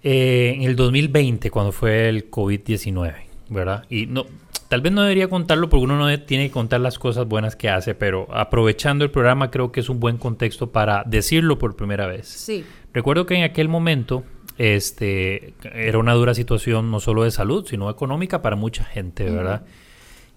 Eh, 0.02 0.54
en 0.56 0.62
el 0.62 0.78
2020, 0.78 1.52
cuando 1.52 1.74
fue 1.74 2.08
el 2.08 2.32
COVID-19, 2.32 3.14
¿verdad? 3.50 3.84
Y 3.90 4.06
no, 4.06 4.26
tal 4.70 4.80
vez 4.80 4.94
no 4.94 5.02
debería 5.02 5.28
contarlo 5.28 5.68
porque 5.68 5.84
uno 5.84 5.98
no 5.98 6.18
tiene 6.22 6.48
que 6.48 6.52
contar 6.54 6.80
las 6.80 6.98
cosas 6.98 7.28
buenas 7.28 7.58
que 7.58 7.68
hace, 7.68 7.94
pero 7.94 8.26
aprovechando 8.34 9.04
el 9.04 9.12
programa 9.12 9.52
creo 9.52 9.74
que 9.74 9.82
es 9.82 9.90
un 9.90 10.00
buen 10.00 10.18
contexto 10.18 10.72
para 10.72 11.04
decirlo 11.06 11.60
por 11.60 11.76
primera 11.76 12.08
vez. 12.08 12.30
Sí. 12.30 12.64
Recuerdo 12.94 13.26
que 13.26 13.36
en 13.36 13.44
aquel 13.44 13.68
momento 13.68 14.24
este, 14.58 15.56
era 15.74 15.98
una 15.98 16.14
dura 16.14 16.34
situación 16.34 16.90
no 16.90 17.02
solo 17.02 17.26
de 17.26 17.32
salud, 17.32 17.66
sino 17.68 17.90
económica 17.90 18.42
para 18.42 18.56
mucha 18.56 18.86
gente, 18.86 19.30
¿verdad? 19.30 19.64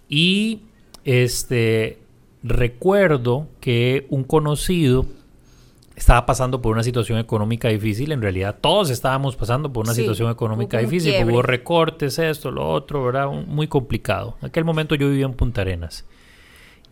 Y 0.09 0.63
este, 1.05 2.01
recuerdo 2.43 3.49
que 3.61 4.07
un 4.11 4.25
conocido 4.25 5.07
estaba 5.97 6.27
pasando 6.27 6.61
por 6.61 6.73
una 6.73 6.83
situación 6.83 7.19
económica 7.19 7.69
difícil. 7.69 8.13
En 8.13 8.21
realidad, 8.21 8.57
todos 8.61 8.91
estábamos 8.91 9.35
pasando 9.35 9.73
por 9.73 9.87
una 9.87 9.95
situación 9.95 10.31
económica 10.31 10.79
difícil. 10.79 11.15
Hubo 11.25 11.43
recortes, 11.43 12.19
esto, 12.19 12.51
lo 12.51 12.69
otro, 12.69 13.03
¿verdad? 13.03 13.31
Muy 13.31 13.67
complicado. 13.67 14.37
En 14.43 14.49
aquel 14.49 14.65
momento 14.65 14.95
yo 14.95 15.09
vivía 15.09 15.25
en 15.25 15.33
Punta 15.33 15.63
Arenas. 15.63 16.05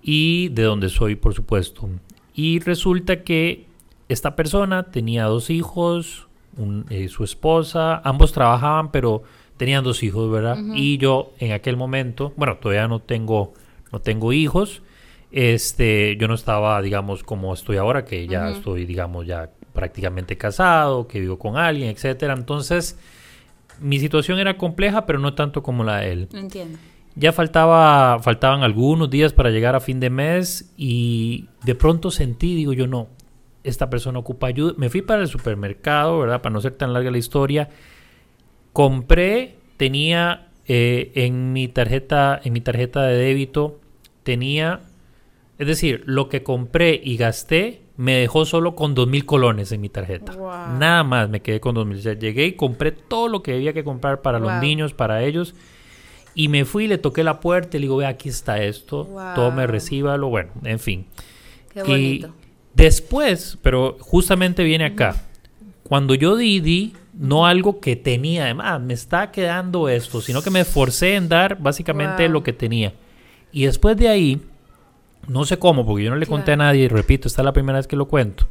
Y 0.02 0.48
de 0.48 0.62
donde 0.62 0.88
soy, 0.88 1.16
por 1.16 1.34
supuesto. 1.34 1.88
Y 2.34 2.60
resulta 2.60 3.22
que 3.22 3.66
esta 4.08 4.36
persona 4.36 4.84
tenía 4.84 5.24
dos 5.24 5.50
hijos, 5.50 6.26
eh, 6.88 7.08
su 7.08 7.24
esposa, 7.24 8.00
ambos 8.04 8.32
trabajaban, 8.32 8.90
pero 8.90 9.22
tenían 9.58 9.84
dos 9.84 10.02
hijos, 10.02 10.30
¿verdad? 10.30 10.58
Y 10.74 10.96
yo 10.96 11.32
en 11.38 11.52
aquel 11.52 11.76
momento, 11.76 12.32
bueno, 12.36 12.56
todavía 12.56 12.88
no 12.88 13.00
tengo, 13.00 13.52
no 13.92 14.00
tengo 14.00 14.32
hijos 14.32 14.82
este, 15.36 16.16
yo 16.16 16.28
no 16.28 16.34
estaba, 16.34 16.80
digamos, 16.80 17.24
como 17.24 17.52
estoy 17.52 17.76
ahora, 17.76 18.04
que 18.04 18.28
ya 18.28 18.50
estoy, 18.50 18.86
digamos, 18.86 19.26
ya 19.26 19.50
prácticamente 19.72 20.38
casado, 20.38 21.08
que 21.08 21.18
vivo 21.18 21.40
con 21.40 21.56
alguien, 21.56 21.90
etcétera. 21.90 22.34
Entonces, 22.34 22.96
mi 23.80 23.98
situación 23.98 24.38
era 24.38 24.56
compleja, 24.56 25.06
pero 25.06 25.18
no 25.18 25.34
tanto 25.34 25.60
como 25.60 25.82
la 25.82 25.96
de 25.98 26.12
él. 26.12 26.28
Entiendo. 26.32 26.78
Ya 27.16 27.32
faltaba, 27.32 28.20
faltaban 28.20 28.62
algunos 28.62 29.10
días 29.10 29.32
para 29.32 29.50
llegar 29.50 29.74
a 29.74 29.80
fin 29.80 29.98
de 29.98 30.08
mes 30.08 30.72
y 30.76 31.48
de 31.64 31.74
pronto 31.74 32.12
sentí, 32.12 32.54
digo 32.54 32.72
yo, 32.72 32.86
no, 32.86 33.08
esta 33.64 33.90
persona 33.90 34.20
ocupa 34.20 34.46
ayuda. 34.46 34.74
Me 34.76 34.88
fui 34.88 35.02
para 35.02 35.22
el 35.22 35.28
supermercado, 35.28 36.20
¿verdad? 36.20 36.42
Para 36.42 36.52
no 36.52 36.60
ser 36.60 36.74
tan 36.74 36.92
larga 36.92 37.10
la 37.10 37.18
historia. 37.18 37.70
Compré, 38.72 39.56
tenía 39.78 40.50
eh, 40.68 41.10
en 41.16 41.52
mi 41.52 41.66
tarjeta, 41.66 42.40
en 42.44 42.52
mi 42.52 42.60
tarjeta 42.60 43.02
de 43.02 43.16
débito, 43.16 43.80
tenía 44.22 44.80
es 45.58 45.66
decir, 45.66 46.02
lo 46.06 46.28
que 46.28 46.42
compré 46.42 47.00
y 47.02 47.16
gasté 47.16 47.82
me 47.96 48.14
dejó 48.14 48.44
solo 48.44 48.74
con 48.74 48.94
dos 48.94 49.06
mil 49.06 49.24
colones 49.24 49.70
en 49.70 49.80
mi 49.80 49.88
tarjeta. 49.88 50.32
Nada 50.78 51.04
más 51.04 51.28
me 51.28 51.40
quedé 51.40 51.60
con 51.60 51.74
dos 51.74 51.86
mil. 51.86 52.00
llegué 52.00 52.46
y 52.46 52.52
compré 52.52 52.92
todo 52.92 53.28
lo 53.28 53.42
que 53.42 53.54
había 53.54 53.72
que 53.72 53.84
comprar 53.84 54.20
para 54.20 54.38
los 54.38 54.52
niños, 54.60 54.94
para 54.94 55.22
ellos. 55.22 55.54
Y 56.34 56.48
me 56.48 56.64
fui, 56.64 56.88
le 56.88 56.98
toqué 56.98 57.22
la 57.22 57.38
puerta 57.38 57.76
y 57.76 57.80
le 57.80 57.84
digo, 57.84 57.96
ve, 57.98 58.06
aquí 58.06 58.28
está 58.28 58.60
esto, 58.60 59.08
tome, 59.36 59.68
recíbalo, 59.68 60.28
bueno, 60.28 60.50
en 60.64 60.80
fin. 60.80 61.06
Qué 61.72 61.82
bonito. 61.84 62.26
Y 62.26 62.26
después, 62.74 63.56
pero 63.62 63.96
justamente 64.00 64.64
viene 64.64 64.84
acá, 64.84 65.14
cuando 65.84 66.16
yo 66.16 66.36
di, 66.36 66.58
di, 66.58 66.94
no 67.12 67.46
algo 67.46 67.78
que 67.78 67.94
tenía, 67.94 68.44
además, 68.44 68.80
me 68.80 68.94
está 68.94 69.30
quedando 69.30 69.88
esto, 69.88 70.20
sino 70.20 70.42
que 70.42 70.50
me 70.50 70.60
esforcé 70.60 71.14
en 71.14 71.28
dar 71.28 71.60
básicamente 71.60 72.28
lo 72.28 72.42
que 72.42 72.52
tenía. 72.52 72.94
Y 73.52 73.66
después 73.66 73.96
de 73.96 74.08
ahí, 74.08 74.40
no 75.28 75.44
sé 75.44 75.58
cómo, 75.58 75.86
porque 75.86 76.04
yo 76.04 76.10
no 76.10 76.16
le 76.16 76.26
conté 76.26 76.52
a 76.52 76.56
nadie, 76.56 76.84
y 76.84 76.88
repito, 76.88 77.28
esta 77.28 77.42
es 77.42 77.44
la 77.44 77.52
primera 77.52 77.78
vez 77.78 77.86
que 77.86 77.96
lo 77.96 78.06
cuento. 78.06 78.48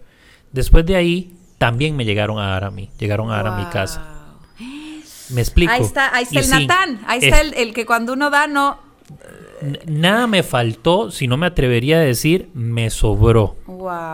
Después 0.52 0.86
de 0.86 0.96
ahí, 0.96 1.36
también 1.58 1.96
me 1.96 2.06
llegaron 2.06 2.40
a 2.40 2.48
dar 2.48 2.64
a 2.66 2.72
mí, 2.72 2.90
llegaron 3.00 3.32
a 3.32 3.38
dar 3.38 3.48
a 3.48 3.58
mi 3.58 3.66
casa. 3.66 4.38
Me 5.30 5.42
explico. 5.42 5.72
Ahí 5.72 5.82
está, 5.82 6.16
ahí 6.16 6.24
está 6.24 6.40
el 6.40 6.50
Natán, 6.50 7.02
ahí 7.08 7.20
está 7.22 7.42
el, 7.42 7.74
que 7.74 7.86
cuando 7.86 8.14
uno 8.14 8.30
da 8.30 8.48
no... 8.48 8.78
Nada 9.86 10.28
me 10.28 10.44
faltó, 10.44 11.10
si 11.10 11.28
no 11.28 11.38
me 11.38 11.46
atrevería 11.46 11.98
a 11.98 12.02
decir, 12.02 12.50
me 12.54 12.90
sobró. 12.90 13.56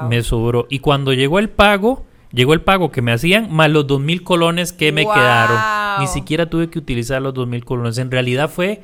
Me 0.08 0.22
sobró. 0.22 0.68
Y 0.70 0.80
cuando 0.80 1.12
llegó 1.14 1.40
el 1.40 1.50
pago, 1.50 2.06
llegó 2.32 2.54
el 2.54 2.62
pago 2.62 2.92
que 2.92 3.02
me 3.02 3.12
hacían, 3.12 3.52
más 3.52 3.72
los 3.72 3.88
dos 3.88 4.00
mil 4.00 4.24
colones 4.24 4.72
que 4.74 4.92
me 4.92 5.06
quedaron. 5.06 5.58
Ni 6.02 6.08
siquiera 6.08 6.52
tuve 6.52 6.70
que 6.70 6.78
utilizar 6.78 7.20
los 7.22 7.34
dos 7.34 7.48
mil 7.48 7.66
colones. 7.66 7.98
En 7.98 8.12
realidad 8.12 8.50
fue 8.50 8.84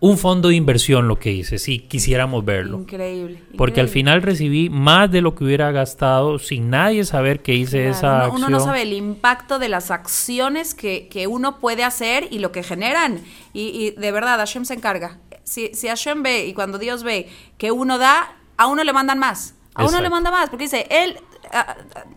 un 0.00 0.18
fondo 0.18 0.48
de 0.48 0.56
inversión 0.56 1.08
lo 1.08 1.18
que 1.18 1.32
hice, 1.32 1.58
si 1.58 1.78
quisiéramos 1.78 2.44
verlo. 2.44 2.80
Increíble. 2.80 3.42
Porque 3.56 3.80
al 3.80 3.88
final 3.88 4.22
recibí 4.22 4.68
más 4.68 5.10
de 5.10 5.22
lo 5.22 5.34
que 5.34 5.44
hubiera 5.44 5.70
gastado 5.72 6.38
sin 6.38 6.70
nadie 6.70 7.04
saber 7.04 7.40
que 7.40 7.54
hice 7.54 7.88
esa 7.88 8.08
uno, 8.08 8.24
acción. 8.24 8.36
Uno 8.36 8.50
no 8.50 8.60
sabe 8.60 8.82
el 8.82 8.92
impacto 8.92 9.58
de 9.58 9.68
las 9.68 9.90
acciones 9.90 10.74
que, 10.74 11.26
uno 11.28 11.58
puede 11.58 11.84
hacer 11.84 12.28
y 12.30 12.38
lo 12.38 12.52
que 12.52 12.62
generan. 12.62 13.20
Y, 13.52 13.92
de 13.92 14.12
verdad, 14.12 14.38
Hashem 14.38 14.64
se 14.64 14.74
encarga. 14.74 15.18
Si, 15.42 15.70
si 15.74 15.88
Hashem 15.88 16.22
ve 16.22 16.46
y 16.46 16.54
cuando 16.54 16.78
Dios 16.78 17.02
ve 17.02 17.28
que 17.56 17.70
uno 17.70 17.98
da, 17.98 18.36
a 18.56 18.66
uno 18.66 18.84
le 18.84 18.92
mandan 18.92 19.18
más. 19.18 19.54
A 19.74 19.86
uno 19.86 20.00
le 20.00 20.08
manda 20.08 20.30
más, 20.30 20.50
porque 20.50 20.64
dice, 20.64 20.86
él, 20.88 21.18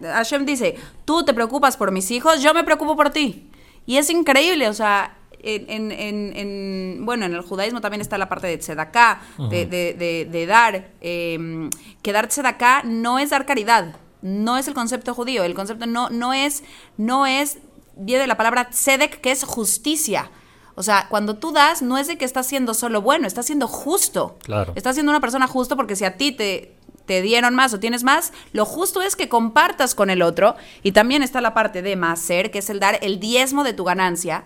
Hashem 0.01 0.45
dice, 0.45 0.75
tú 1.05 1.25
te 1.25 1.33
preocupas 1.33 1.75
por 1.75 1.91
mis 1.91 2.11
hijos, 2.11 2.41
yo 2.41 2.53
me 2.53 2.63
preocupo 2.63 2.95
por 2.95 3.09
ti. 3.09 3.49
Y 3.85 3.97
es 3.97 4.09
increíble, 4.09 4.67
o 4.67 4.73
sea, 4.73 5.16
en, 5.39 5.91
en, 5.91 7.05
bueno, 7.05 7.25
en 7.25 7.33
el 7.33 7.41
judaísmo 7.41 7.81
también 7.81 8.01
está 8.01 8.17
la 8.17 8.29
parte 8.29 8.47
de 8.47 8.57
tzedaká, 8.57 9.21
de, 9.49 9.65
de, 9.65 10.45
dar. 10.45 10.89
Eh, 11.01 11.69
que 12.01 12.11
dar 12.11 12.27
tzedaká 12.27 12.83
no 12.83 13.19
es 13.19 13.29
dar 13.29 13.45
caridad, 13.45 13.95
no 14.21 14.57
es 14.57 14.67
el 14.67 14.73
concepto 14.73 15.13
judío. 15.13 15.43
El 15.43 15.53
concepto 15.53 15.85
no, 15.85 16.09
no 16.09 16.33
es, 16.33 16.63
no 16.97 17.25
es, 17.25 17.59
viene 17.95 18.21
de 18.21 18.27
la 18.27 18.37
palabra 18.37 18.69
tzedek, 18.69 19.21
que 19.21 19.31
es 19.31 19.43
justicia. 19.43 20.31
O 20.75 20.83
sea, 20.83 21.07
cuando 21.09 21.37
tú 21.37 21.51
das, 21.51 21.81
no 21.81 21.97
es 21.97 22.07
de 22.07 22.17
que 22.17 22.25
estás 22.25 22.45
siendo 22.45 22.75
solo 22.75 23.01
bueno, 23.01 23.25
estás 23.25 23.47
siendo 23.47 23.67
justo. 23.67 24.37
Claro. 24.43 24.73
Estás 24.75 24.95
siendo 24.95 25.11
una 25.11 25.19
persona 25.21 25.47
justo 25.47 25.75
porque 25.75 25.95
si 25.95 26.05
a 26.05 26.17
ti 26.17 26.31
te, 26.31 26.75
te 27.07 27.23
dieron 27.23 27.55
más 27.55 27.73
o 27.73 27.79
tienes 27.79 28.03
más, 28.03 28.31
lo 28.51 28.63
justo 28.65 29.01
es 29.01 29.15
que 29.15 29.27
compartas 29.27 29.95
con 29.95 30.11
el 30.11 30.21
otro. 30.21 30.55
Y 30.83 30.91
también 30.91 31.23
está 31.23 31.41
la 31.41 31.55
parte 31.55 31.81
de 31.81 31.97
ser, 32.15 32.51
que 32.51 32.59
es 32.59 32.69
el 32.69 32.79
dar 32.79 32.99
el 33.01 33.19
diezmo 33.19 33.63
de 33.63 33.73
tu 33.73 33.85
ganancia. 33.85 34.43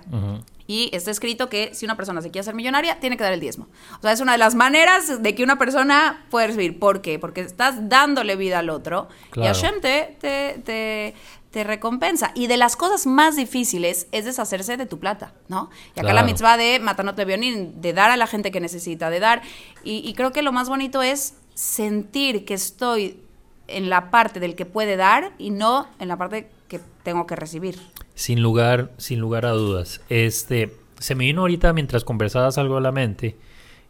Y 0.72 0.90
está 0.94 1.12
escrito 1.12 1.50
que 1.50 1.76
si 1.76 1.84
una 1.84 1.98
persona 1.98 2.22
se 2.22 2.32
quiere 2.32 2.44
hacer 2.44 2.56
millonaria, 2.56 2.98
tiene 3.02 3.18
que 3.18 3.26
dar 3.26 3.34
el 3.34 3.42
diezmo. 3.42 3.68
O 3.98 4.02
sea, 4.02 4.14
es 4.14 4.22
una 4.22 4.32
de 4.32 4.38
las 4.38 4.56
maneras 4.56 5.22
de 5.22 5.36
que 5.36 5.44
una 5.44 5.58
persona 5.58 6.26
puede 6.30 6.48
recibir. 6.48 6.80
¿Por 6.80 7.02
qué? 7.02 7.20
Porque 7.20 7.42
estás 7.42 7.90
dándole 7.90 8.38
vida 8.38 8.60
al 8.60 8.70
otro. 8.70 9.10
Y 9.36 9.42
Hashem 9.42 9.82
te, 9.82 10.16
te, 10.22 10.62
te, 10.64 11.14
te 11.52 11.66
recompensa. 11.66 12.32
Y 12.36 12.48
de 12.48 12.56
las 12.56 12.78
cosas 12.78 13.06
más 13.06 13.36
difíciles 13.36 14.08
es 14.14 14.24
deshacerse 14.24 14.78
de 14.78 14.86
tu 14.86 14.98
plata, 14.98 15.34
¿no? 15.50 15.70
Y 15.94 16.00
acá 16.00 16.14
la 16.14 16.24
mitzvah 16.24 16.56
de 16.56 16.80
matanote 16.80 17.26
bionin, 17.26 17.82
de 17.82 17.92
dar 17.92 18.10
a 18.10 18.16
la 18.16 18.26
gente 18.26 18.50
que 18.50 18.62
necesita, 18.62 19.10
de 19.10 19.20
dar. 19.20 19.42
Y, 19.84 20.08
y 20.08 20.14
creo 20.14 20.32
que 20.32 20.42
lo 20.42 20.54
más 20.54 20.70
bonito 20.70 21.02
es 21.02 21.34
sentir 21.54 22.46
que 22.46 22.54
estoy 22.54 23.20
en 23.68 23.90
la 23.90 24.10
parte 24.10 24.40
del 24.40 24.56
que 24.56 24.66
puede 24.66 24.96
dar 24.96 25.34
y 25.38 25.50
no 25.50 25.90
en 26.00 26.08
la 26.08 26.16
parte 26.16 26.50
que 26.72 26.80
tengo 27.04 27.28
que 27.28 27.36
recibir. 27.36 27.76
Sin 28.16 28.42
lugar, 28.42 28.92
sin 28.98 29.20
lugar 29.20 29.46
a 29.46 29.52
dudas. 29.52 30.00
Este, 30.08 30.74
se 31.00 31.16
me 31.16 31.26
vino 31.26 31.42
ahorita 31.42 31.74
mientras 31.74 32.06
conversabas 32.06 32.58
algo 32.58 32.78
a 32.78 32.82
la 32.82 32.94
mente 32.94 33.36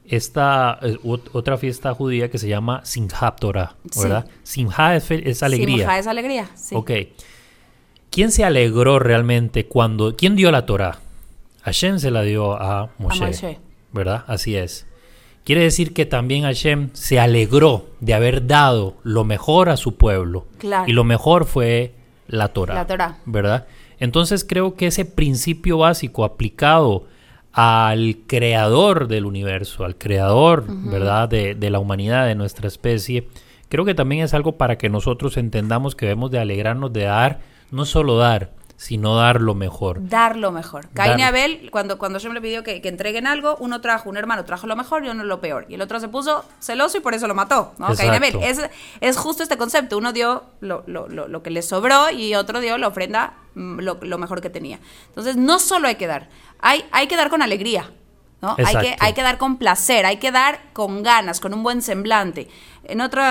esta 0.05 0.79
eh, 0.81 0.97
otra 1.03 1.57
fiesta 1.57 1.93
judía 1.93 2.31
que 2.31 2.39
se 2.39 2.47
llama 2.47 2.81
Simchat 2.83 3.39
Torah, 3.39 3.75
¿verdad? 4.01 4.25
Sí. 4.41 4.65
es, 4.95 5.11
es, 5.11 5.43
alegría. 5.43 5.99
Es 5.99 6.07
alegría, 6.07 6.49
sí. 6.55 6.75
Ok. 6.75 6.91
¿Quién 8.09 8.31
se 8.31 8.43
alegró 8.43 8.97
realmente 8.97 9.67
cuando... 9.67 10.15
¿Quién 10.15 10.35
dio 10.35 10.51
la 10.51 10.65
Torah? 10.65 10.99
Hashem 11.61 11.99
se 11.99 12.11
la 12.11 12.23
dio 12.23 12.59
a 12.59 12.89
Moshe, 12.97 13.23
a 13.23 13.27
Moshe. 13.27 13.59
¿verdad? 13.93 14.25
Así 14.27 14.55
es. 14.57 14.87
Quiere 15.45 15.61
decir 15.61 15.93
que 15.93 16.05
también 16.05 16.43
Hashem 16.43 16.89
se 16.93 17.19
alegró 17.19 17.85
de 17.99 18.13
haber 18.13 18.47
dado 18.47 18.95
lo 19.03 19.23
mejor 19.23 19.69
a 19.69 19.77
su 19.77 19.95
pueblo. 19.95 20.47
Claro. 20.57 20.89
Y 20.89 20.93
lo 20.93 21.03
mejor 21.03 21.45
fue 21.45 21.93
la 22.31 22.49
Torah. 22.49 22.73
La 22.73 22.87
Torah. 22.87 23.17
¿Verdad? 23.25 23.67
Entonces 23.99 24.43
creo 24.43 24.75
que 24.75 24.87
ese 24.87 25.05
principio 25.05 25.77
básico 25.77 26.25
aplicado 26.25 27.05
al 27.53 28.17
creador 28.27 29.07
del 29.07 29.25
universo, 29.25 29.83
al 29.83 29.97
creador, 29.97 30.65
¿verdad?, 30.67 31.29
de, 31.29 31.53
de, 31.53 31.69
la 31.69 31.79
humanidad, 31.79 32.25
de 32.25 32.35
nuestra 32.35 32.67
especie, 32.67 33.27
creo 33.67 33.85
que 33.85 33.93
también 33.93 34.23
es 34.23 34.33
algo 34.33 34.53
para 34.53 34.77
que 34.77 34.89
nosotros 34.89 35.37
entendamos 35.37 35.95
que 35.95 36.05
debemos 36.05 36.31
de 36.31 36.39
alegrarnos 36.39 36.93
de 36.93 37.03
dar, 37.03 37.41
no 37.69 37.85
solo 37.85 38.17
dar, 38.17 38.51
sino 38.81 39.15
dar 39.15 39.41
lo 39.41 39.53
mejor. 39.53 40.09
Dar 40.09 40.35
lo 40.35 40.51
mejor. 40.51 40.89
Caín 40.95 41.19
y 41.19 41.21
Abel, 41.21 41.69
cuando, 41.69 41.99
cuando 41.99 42.17
yo 42.17 42.31
me 42.31 42.41
pidió 42.41 42.63
que, 42.63 42.81
que, 42.81 42.89
entreguen 42.89 43.27
algo, 43.27 43.55
uno 43.59 43.79
trajo, 43.79 44.09
un 44.09 44.17
hermano 44.17 44.43
trajo 44.43 44.65
lo 44.65 44.75
mejor 44.75 45.05
y 45.05 45.09
uno 45.09 45.23
lo 45.23 45.39
peor. 45.39 45.67
Y 45.69 45.75
el 45.75 45.81
otro 45.81 45.99
se 45.99 46.07
puso 46.07 46.43
celoso 46.59 46.97
y 46.97 47.01
por 47.01 47.13
eso 47.13 47.27
lo 47.27 47.35
mató, 47.35 47.75
¿no? 47.77 47.95
Caín 47.95 48.13
y 48.13 48.15
Abel. 48.15 48.37
Es, 48.41 48.59
es 48.99 49.17
justo 49.17 49.43
este 49.43 49.55
concepto. 49.55 49.99
Uno 49.99 50.13
dio 50.13 50.45
lo, 50.61 50.83
lo, 50.87 51.07
lo, 51.07 51.27
lo, 51.27 51.43
que 51.43 51.51
le 51.51 51.61
sobró 51.61 52.09
y 52.09 52.33
otro 52.33 52.59
dio 52.59 52.75
la 52.79 52.87
ofrenda, 52.87 53.35
mm, 53.53 53.81
lo, 53.81 54.17
mejor 54.17 54.41
que 54.41 54.49
tenía. 54.49 54.79
Entonces, 55.09 55.37
no 55.37 55.59
solo 55.59 55.87
hay 55.87 55.95
que 55.95 56.07
dar, 56.07 56.29
hay, 56.59 56.83
hay 56.91 57.05
que 57.05 57.17
dar 57.17 57.29
con 57.29 57.43
alegría. 57.43 57.91
¿no? 58.41 58.55
Hay 58.57 58.75
que, 58.77 58.95
hay 58.99 59.13
que 59.13 59.21
dar 59.21 59.37
con 59.37 59.57
placer, 59.57 60.07
hay 60.07 60.17
que 60.17 60.31
dar 60.31 60.59
con 60.73 61.03
ganas, 61.03 61.39
con 61.39 61.53
un 61.53 61.61
buen 61.61 61.83
semblante. 61.83 62.47
En 62.85 62.99
otro 63.01 63.21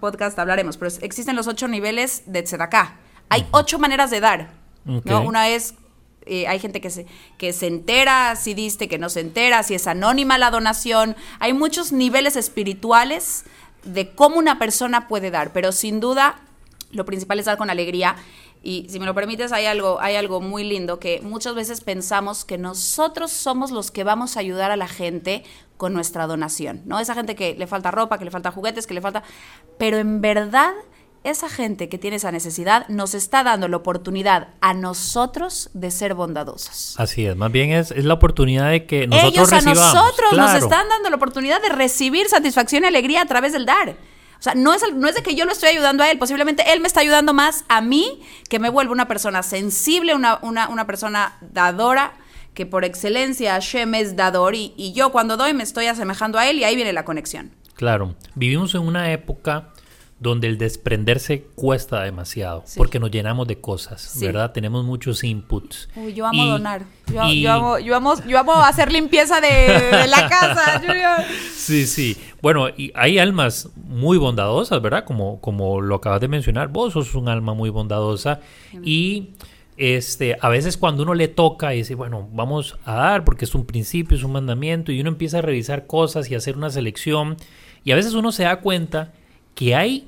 podcast 0.00 0.38
hablaremos, 0.38 0.76
pero 0.76 0.92
existen 1.00 1.34
los 1.34 1.46
ocho 1.46 1.66
niveles 1.66 2.24
de 2.26 2.42
Tzedakah. 2.42 2.96
Hay 3.30 3.46
ocho 3.52 3.78
maneras 3.78 4.10
de 4.10 4.20
dar. 4.20 4.65
¿No? 4.86 5.22
Una 5.22 5.48
es, 5.48 5.74
eh, 6.24 6.46
hay 6.46 6.58
gente 6.58 6.80
que 6.80 6.90
se, 6.90 7.06
que 7.38 7.52
se 7.52 7.66
entera 7.66 8.36
si 8.36 8.54
diste, 8.54 8.88
que 8.88 8.98
no 8.98 9.08
se 9.08 9.20
entera, 9.20 9.62
si 9.62 9.74
es 9.74 9.86
anónima 9.86 10.38
la 10.38 10.50
donación. 10.50 11.16
Hay 11.40 11.52
muchos 11.52 11.92
niveles 11.92 12.36
espirituales 12.36 13.44
de 13.84 14.10
cómo 14.10 14.36
una 14.36 14.58
persona 14.58 15.08
puede 15.08 15.30
dar, 15.30 15.52
pero 15.52 15.72
sin 15.72 16.00
duda 16.00 16.40
lo 16.92 17.04
principal 17.04 17.38
es 17.38 17.46
dar 17.46 17.58
con 17.58 17.70
alegría. 17.70 18.16
Y 18.62 18.86
si 18.88 18.98
me 18.98 19.06
lo 19.06 19.14
permites, 19.14 19.52
hay 19.52 19.66
algo, 19.66 20.00
hay 20.00 20.16
algo 20.16 20.40
muy 20.40 20.64
lindo 20.64 20.98
que 20.98 21.20
muchas 21.20 21.54
veces 21.54 21.82
pensamos 21.82 22.44
que 22.44 22.58
nosotros 22.58 23.30
somos 23.30 23.70
los 23.70 23.92
que 23.92 24.02
vamos 24.02 24.36
a 24.36 24.40
ayudar 24.40 24.72
a 24.72 24.76
la 24.76 24.88
gente 24.88 25.44
con 25.76 25.92
nuestra 25.92 26.26
donación, 26.26 26.82
¿no? 26.84 26.98
Esa 26.98 27.14
gente 27.14 27.36
que 27.36 27.54
le 27.54 27.66
falta 27.66 27.90
ropa, 27.90 28.18
que 28.18 28.24
le 28.24 28.30
falta 28.30 28.50
juguetes, 28.50 28.86
que 28.86 28.94
le 28.94 29.00
falta... 29.00 29.22
Pero 29.78 29.98
en 29.98 30.20
verdad 30.20 30.72
esa 31.30 31.48
gente 31.48 31.88
que 31.88 31.98
tiene 31.98 32.16
esa 32.16 32.30
necesidad 32.32 32.86
nos 32.88 33.14
está 33.14 33.42
dando 33.42 33.68
la 33.68 33.76
oportunidad 33.76 34.48
a 34.60 34.74
nosotros 34.74 35.70
de 35.74 35.90
ser 35.90 36.14
bondadosos. 36.14 36.94
Así 36.98 37.26
es, 37.26 37.36
más 37.36 37.50
bien 37.50 37.70
es, 37.72 37.90
es 37.90 38.04
la 38.04 38.14
oportunidad 38.14 38.70
de 38.70 38.86
que 38.86 39.06
nosotros 39.06 39.32
Ellos 39.32 39.52
a 39.52 39.56
recibamos. 39.56 39.94
nosotros 39.94 40.32
nos 40.36 40.54
están 40.54 40.88
dando 40.88 41.10
la 41.10 41.16
oportunidad 41.16 41.60
de 41.60 41.70
recibir 41.70 42.28
satisfacción 42.28 42.84
y 42.84 42.86
alegría 42.86 43.22
a 43.22 43.26
través 43.26 43.52
del 43.52 43.66
dar. 43.66 43.96
O 44.38 44.42
sea, 44.42 44.54
no 44.54 44.74
es, 44.74 44.82
no 44.94 45.08
es 45.08 45.14
de 45.14 45.22
que 45.22 45.34
yo 45.34 45.46
lo 45.46 45.52
estoy 45.52 45.70
ayudando 45.70 46.02
a 46.02 46.10
él, 46.10 46.18
posiblemente 46.18 46.72
él 46.72 46.80
me 46.80 46.86
está 46.86 47.00
ayudando 47.00 47.32
más 47.32 47.64
a 47.68 47.80
mí, 47.80 48.22
que 48.48 48.58
me 48.58 48.68
vuelva 48.68 48.92
una 48.92 49.08
persona 49.08 49.42
sensible, 49.42 50.14
una, 50.14 50.38
una, 50.42 50.68
una 50.68 50.86
persona 50.86 51.38
dadora, 51.40 52.12
que 52.52 52.66
por 52.66 52.84
excelencia 52.84 53.52
Hashem 53.52 53.94
es 53.94 54.14
dador, 54.14 54.54
y, 54.54 54.74
y 54.76 54.92
yo 54.92 55.10
cuando 55.10 55.36
doy 55.36 55.54
me 55.54 55.62
estoy 55.62 55.86
asemejando 55.86 56.38
a 56.38 56.46
él 56.48 56.58
y 56.58 56.64
ahí 56.64 56.76
viene 56.76 56.92
la 56.92 57.04
conexión. 57.04 57.50
Claro, 57.74 58.14
vivimos 58.34 58.74
en 58.74 58.82
una 58.82 59.10
época 59.12 59.72
donde 60.18 60.46
el 60.46 60.56
desprenderse 60.56 61.42
cuesta 61.54 62.02
demasiado, 62.02 62.62
sí. 62.64 62.78
porque 62.78 62.98
nos 62.98 63.10
llenamos 63.10 63.46
de 63.46 63.60
cosas, 63.60 64.00
sí. 64.00 64.24
¿verdad? 64.24 64.52
Tenemos 64.52 64.84
muchos 64.84 65.22
inputs. 65.22 65.90
Uy, 65.94 66.14
yo 66.14 66.26
amo 66.26 66.42
y, 66.42 66.48
donar. 66.48 66.82
Yo, 67.12 67.24
y... 67.26 67.42
yo, 67.42 67.52
amo, 67.52 67.78
yo, 67.78 67.94
amo, 67.94 68.14
yo 68.26 68.38
amo 68.38 68.54
hacer 68.54 68.90
limpieza 68.90 69.42
de, 69.42 69.48
de 69.48 70.06
la 70.06 70.28
casa. 70.28 70.82
sí, 71.54 71.86
sí. 71.86 72.16
Bueno, 72.40 72.68
y 72.68 72.92
hay 72.94 73.18
almas 73.18 73.68
muy 73.76 74.16
bondadosas, 74.16 74.80
¿verdad? 74.80 75.04
Como, 75.04 75.38
como 75.40 75.82
lo 75.82 75.96
acabas 75.96 76.22
de 76.22 76.28
mencionar, 76.28 76.68
vos 76.68 76.94
sos 76.94 77.14
un 77.14 77.28
alma 77.28 77.52
muy 77.52 77.68
bondadosa 77.68 78.40
y 78.82 79.34
este, 79.76 80.38
a 80.40 80.48
veces 80.48 80.78
cuando 80.78 81.02
uno 81.02 81.12
le 81.12 81.28
toca 81.28 81.74
y 81.74 81.78
dice, 81.78 81.94
bueno, 81.94 82.26
vamos 82.32 82.78
a 82.86 82.94
dar 82.94 83.24
porque 83.24 83.44
es 83.44 83.54
un 83.54 83.66
principio, 83.66 84.16
es 84.16 84.22
un 84.22 84.32
mandamiento 84.32 84.92
y 84.92 85.00
uno 85.00 85.10
empieza 85.10 85.38
a 85.38 85.42
revisar 85.42 85.86
cosas 85.86 86.30
y 86.30 86.34
hacer 86.34 86.56
una 86.56 86.70
selección 86.70 87.36
y 87.84 87.92
a 87.92 87.96
veces 87.96 88.14
uno 88.14 88.32
se 88.32 88.44
da 88.44 88.60
cuenta 88.60 89.12
que 89.56 89.74
hay 89.74 90.06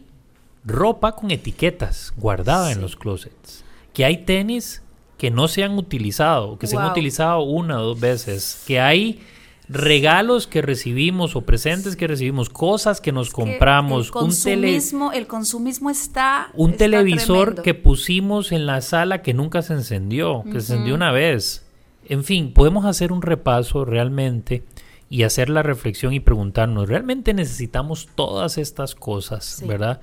ropa 0.64 1.16
con 1.16 1.32
etiquetas 1.32 2.12
guardada 2.16 2.68
sí. 2.68 2.74
en 2.74 2.82
los 2.82 2.94
closets, 2.94 3.64
que 3.92 4.04
hay 4.04 4.18
tenis 4.18 4.82
que 5.16 5.32
no 5.32 5.48
se 5.48 5.64
han 5.64 5.76
utilizado, 5.76 6.58
que 6.58 6.66
wow. 6.66 6.70
se 6.70 6.76
han 6.76 6.90
utilizado 6.92 7.40
una 7.40 7.80
o 7.80 7.86
dos 7.86 7.98
veces, 7.98 8.62
que 8.66 8.78
hay 8.78 9.20
regalos 9.68 10.46
que 10.46 10.62
recibimos 10.62 11.34
o 11.34 11.42
presentes 11.42 11.96
que 11.96 12.06
recibimos, 12.06 12.50
cosas 12.50 13.00
que 13.00 13.10
nos 13.10 13.28
es 13.28 13.32
compramos, 13.34 14.02
que 14.02 14.18
el 14.18 14.24
consumismo, 14.24 15.06
un 15.06 15.10
tele, 15.10 15.18
el 15.18 15.26
consumismo 15.26 15.90
está 15.90 16.50
un 16.54 16.70
está 16.70 16.84
televisor 16.84 17.54
tremendo. 17.54 17.62
que 17.62 17.74
pusimos 17.74 18.52
en 18.52 18.66
la 18.66 18.82
sala 18.82 19.22
que 19.22 19.34
nunca 19.34 19.62
se 19.62 19.72
encendió, 19.72 20.42
que 20.42 20.50
uh 20.50 20.52
-huh. 20.52 20.60
se 20.60 20.72
encendió 20.74 20.94
una 20.94 21.10
vez. 21.10 21.64
En 22.06 22.22
fin, 22.22 22.52
podemos 22.52 22.84
hacer 22.84 23.12
un 23.12 23.22
repaso 23.22 23.84
realmente 23.84 24.62
y 25.10 25.22
hacer 25.22 25.48
la 25.48 25.62
reflexión 25.62 26.12
y 26.12 26.20
preguntarnos, 26.20 26.88
¿realmente 26.88 27.32
necesitamos 27.32 28.08
todas 28.14 28.58
estas 28.58 28.94
cosas, 28.94 29.44
sí. 29.44 29.66
verdad? 29.66 30.00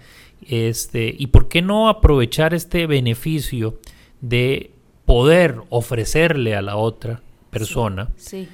Este, 0.48 1.14
y 1.18 1.28
por 1.28 1.48
qué 1.48 1.62
no 1.62 1.90
aprovechar 1.90 2.54
este 2.54 2.88
beneficio 2.88 3.80
de 4.22 4.72
poder 5.06 5.62
ofrecerle 5.70 6.56
a 6.56 6.62
la 6.62 6.76
otra 6.78 7.22
persona 7.52 8.10
sí. 8.18 8.46
Sí. 8.46 8.50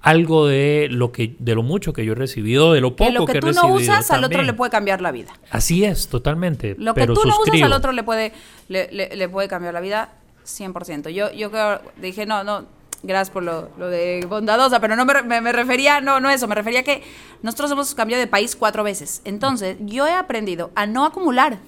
algo 0.00 0.46
de 0.46 0.88
lo 0.90 1.12
que 1.12 1.34
de 1.38 1.54
lo 1.54 1.62
mucho 1.62 1.92
que 1.92 2.04
yo 2.04 2.12
he 2.12 2.14
recibido, 2.14 2.72
de 2.72 2.80
lo 2.80 2.94
poco 2.96 3.10
que, 3.10 3.18
lo 3.18 3.26
que, 3.26 3.32
que 3.34 3.40
tú 3.40 3.46
he 3.48 3.50
recibido. 3.50 3.68
no 3.68 3.74
usas 3.74 4.06
también. 4.06 4.24
al 4.24 4.24
otro 4.24 4.42
le 4.42 4.52
puede 4.52 4.70
cambiar 4.70 5.00
la 5.02 5.10
vida. 5.10 5.32
Así 5.50 5.84
es, 5.84 6.08
totalmente. 6.08 6.76
Lo 6.78 6.94
que 6.94 7.00
pero 7.00 7.14
tú 7.14 7.22
suscribo. 7.22 7.44
no 7.44 7.52
usas 7.56 7.62
al 7.62 7.72
otro 7.72 7.92
le 7.92 8.02
puede 8.02 8.32
le, 8.68 8.88
le, 8.92 9.16
le 9.16 9.28
puede 9.28 9.48
cambiar 9.48 9.74
la 9.74 9.80
vida 9.80 10.14
100%. 10.44 11.10
Yo 11.10 11.32
yo 11.32 11.50
creo, 11.50 11.80
dije, 12.00 12.24
no, 12.24 12.44
no, 12.44 12.66
gracias 13.06 13.30
por 13.30 13.42
lo, 13.42 13.70
lo 13.78 13.88
de 13.88 14.26
bondadosa, 14.28 14.80
pero 14.80 14.96
no 14.96 15.04
me, 15.04 15.22
me, 15.22 15.40
me, 15.40 15.52
refería, 15.52 16.00
no, 16.00 16.20
no 16.20 16.28
eso, 16.30 16.46
me 16.48 16.54
refería 16.54 16.82
que 16.82 17.02
nosotros 17.42 17.70
hemos 17.70 17.94
cambiado 17.94 18.20
de 18.20 18.26
país 18.26 18.56
cuatro 18.56 18.82
veces. 18.84 19.22
Entonces, 19.24 19.76
yo 19.80 20.06
he 20.06 20.12
aprendido 20.12 20.70
a 20.74 20.86
no 20.86 21.04
acumular. 21.04 21.58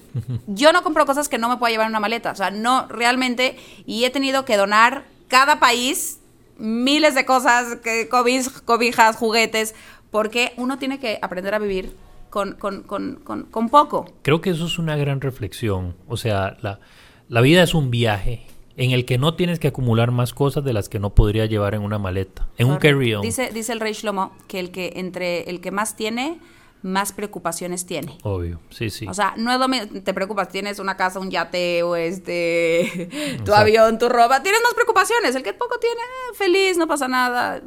Yo 0.46 0.72
no 0.72 0.82
compro 0.82 1.06
cosas 1.06 1.28
que 1.28 1.38
no 1.38 1.48
me 1.48 1.56
pueda 1.56 1.70
llevar 1.70 1.86
en 1.86 1.92
una 1.92 2.00
maleta, 2.00 2.32
o 2.32 2.34
sea, 2.34 2.50
no 2.50 2.86
realmente, 2.88 3.56
y 3.86 4.04
he 4.04 4.10
tenido 4.10 4.44
que 4.44 4.56
donar 4.56 5.04
cada 5.28 5.60
país 5.60 6.18
miles 6.58 7.14
de 7.14 7.24
cosas, 7.24 7.76
que, 7.76 8.08
cobijas, 8.08 8.60
cobijas, 8.62 9.16
juguetes, 9.16 9.74
porque 10.10 10.52
uno 10.56 10.78
tiene 10.78 10.98
que 10.98 11.18
aprender 11.22 11.54
a 11.54 11.58
vivir 11.58 11.94
con, 12.30 12.54
con, 12.54 12.82
con, 12.82 13.16
con, 13.50 13.68
poco. 13.68 14.12
Creo 14.22 14.40
que 14.40 14.50
eso 14.50 14.66
es 14.66 14.78
una 14.78 14.96
gran 14.96 15.20
reflexión, 15.20 15.94
o 16.08 16.16
sea, 16.16 16.56
la, 16.60 16.80
la 17.28 17.40
vida 17.40 17.62
es 17.62 17.74
un 17.74 17.90
viaje 17.90 18.46
en 18.78 18.92
el 18.92 19.04
que 19.04 19.18
no 19.18 19.34
tienes 19.34 19.58
que 19.58 19.68
acumular 19.68 20.12
más 20.12 20.32
cosas 20.32 20.64
de 20.64 20.72
las 20.72 20.88
que 20.88 20.98
no 21.00 21.10
podría 21.14 21.44
llevar 21.46 21.74
en 21.74 21.82
una 21.82 21.98
maleta, 21.98 22.48
en 22.56 22.68
Correcto. 22.68 22.72
un 22.72 22.78
carry-on. 22.78 23.22
Dice, 23.22 23.50
dice 23.52 23.72
el 23.72 23.80
rey 23.80 23.92
Shlomo 23.92 24.32
que 24.46 24.60
el 24.60 24.70
que 24.70 24.92
entre 24.96 25.50
el 25.50 25.60
que 25.60 25.72
más 25.72 25.96
tiene, 25.96 26.38
más 26.82 27.12
preocupaciones 27.12 27.86
tiene. 27.86 28.18
Obvio, 28.22 28.60
sí, 28.70 28.88
sí. 28.88 29.04
O 29.08 29.14
sea, 29.14 29.34
no 29.36 29.52
es 29.52 29.58
lo 29.58 29.66
mismo, 29.66 30.00
te 30.00 30.14
preocupas, 30.14 30.48
tienes 30.48 30.78
una 30.78 30.96
casa, 30.96 31.18
un 31.18 31.28
yate 31.28 31.82
o 31.82 31.96
este, 31.96 32.88
tu 33.10 33.16
Exacto. 33.16 33.56
avión, 33.56 33.98
tu 33.98 34.08
ropa, 34.08 34.42
tienes 34.44 34.60
más 34.62 34.74
preocupaciones. 34.74 35.34
El 35.34 35.42
que 35.42 35.52
poco 35.54 35.78
tiene, 35.80 36.00
feliz, 36.34 36.76
no 36.78 36.86
pasa 36.86 37.08
nada. 37.08 37.60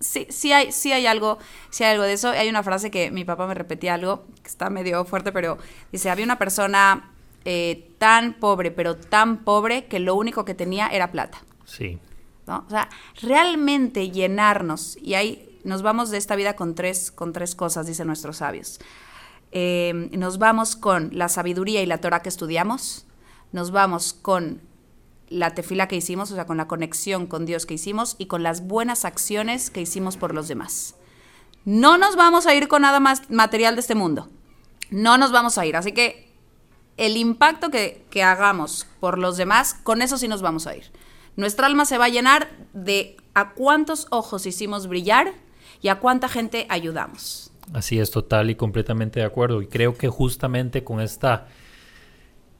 Sí, 0.00 0.26
sí 0.30 0.52
hay, 0.52 0.72
sí 0.72 0.90
hay 0.90 1.06
algo, 1.06 1.38
sí 1.68 1.84
hay 1.84 1.92
algo 1.92 2.04
de 2.04 2.14
eso. 2.14 2.30
Hay 2.30 2.48
una 2.48 2.62
frase 2.62 2.90
que 2.90 3.10
mi 3.10 3.26
papá 3.26 3.46
me 3.46 3.52
repetía 3.54 3.92
algo, 3.92 4.24
que 4.42 4.48
está 4.48 4.70
medio 4.70 5.04
fuerte, 5.04 5.32
pero 5.32 5.58
dice, 5.92 6.08
había 6.08 6.24
una 6.24 6.38
persona 6.38 7.12
eh, 7.48 7.92
tan 7.98 8.34
pobre, 8.34 8.72
pero 8.72 8.96
tan 8.96 9.44
pobre 9.44 9.86
que 9.86 10.00
lo 10.00 10.16
único 10.16 10.44
que 10.44 10.52
tenía 10.52 10.88
era 10.88 11.12
plata. 11.12 11.38
Sí. 11.64 12.00
¿no? 12.48 12.64
O 12.66 12.70
sea, 12.70 12.88
realmente 13.22 14.10
llenarnos, 14.10 14.98
y 15.00 15.14
ahí 15.14 15.60
nos 15.62 15.82
vamos 15.82 16.10
de 16.10 16.18
esta 16.18 16.34
vida 16.34 16.56
con 16.56 16.74
tres, 16.74 17.12
con 17.12 17.32
tres 17.32 17.54
cosas, 17.54 17.86
dicen 17.86 18.08
nuestros 18.08 18.38
sabios. 18.38 18.80
Eh, 19.52 20.10
nos 20.10 20.38
vamos 20.38 20.74
con 20.74 21.10
la 21.12 21.28
sabiduría 21.28 21.82
y 21.82 21.86
la 21.86 21.98
Torah 21.98 22.20
que 22.20 22.28
estudiamos, 22.28 23.06
nos 23.52 23.70
vamos 23.70 24.12
con 24.12 24.60
la 25.28 25.54
tefila 25.54 25.86
que 25.86 25.94
hicimos, 25.94 26.32
o 26.32 26.34
sea, 26.34 26.46
con 26.46 26.56
la 26.56 26.66
conexión 26.66 27.28
con 27.28 27.46
Dios 27.46 27.64
que 27.64 27.74
hicimos 27.74 28.16
y 28.18 28.26
con 28.26 28.42
las 28.42 28.66
buenas 28.66 29.04
acciones 29.04 29.70
que 29.70 29.80
hicimos 29.80 30.16
por 30.16 30.34
los 30.34 30.48
demás. 30.48 30.96
No 31.64 31.96
nos 31.96 32.16
vamos 32.16 32.46
a 32.46 32.54
ir 32.56 32.66
con 32.66 32.82
nada 32.82 32.98
más 32.98 33.30
material 33.30 33.76
de 33.76 33.82
este 33.82 33.94
mundo. 33.94 34.28
No 34.90 35.16
nos 35.16 35.30
vamos 35.30 35.58
a 35.58 35.66
ir. 35.66 35.76
Así 35.76 35.92
que 35.92 36.25
el 36.96 37.16
impacto 37.16 37.70
que, 37.70 38.04
hagamos 38.22 38.86
por 39.00 39.18
los 39.18 39.36
demás, 39.36 39.74
con 39.74 40.00
eso 40.02 40.16
sí 40.16 40.28
nos 40.28 40.42
vamos 40.42 40.66
a 40.66 40.76
ir. 40.76 40.84
Nuestra 41.36 41.66
alma 41.66 41.84
se 41.84 41.98
va 41.98 42.06
a 42.06 42.08
llenar 42.08 42.48
de 42.72 43.16
a 43.34 43.52
cuántos 43.52 44.06
ojos 44.10 44.46
hicimos 44.46 44.86
brillar 44.86 45.34
y 45.82 45.88
a 45.88 45.96
cuánta 45.96 46.28
gente 46.28 46.66
ayudamos. 46.70 47.52
Así 47.74 47.98
es, 47.98 48.10
total 48.10 48.48
y 48.48 48.54
completamente 48.54 49.20
de 49.20 49.26
acuerdo. 49.26 49.60
Y 49.60 49.66
creo 49.66 49.98
que 49.98 50.08
justamente 50.08 50.82
con 50.82 51.00
esta, 51.00 51.48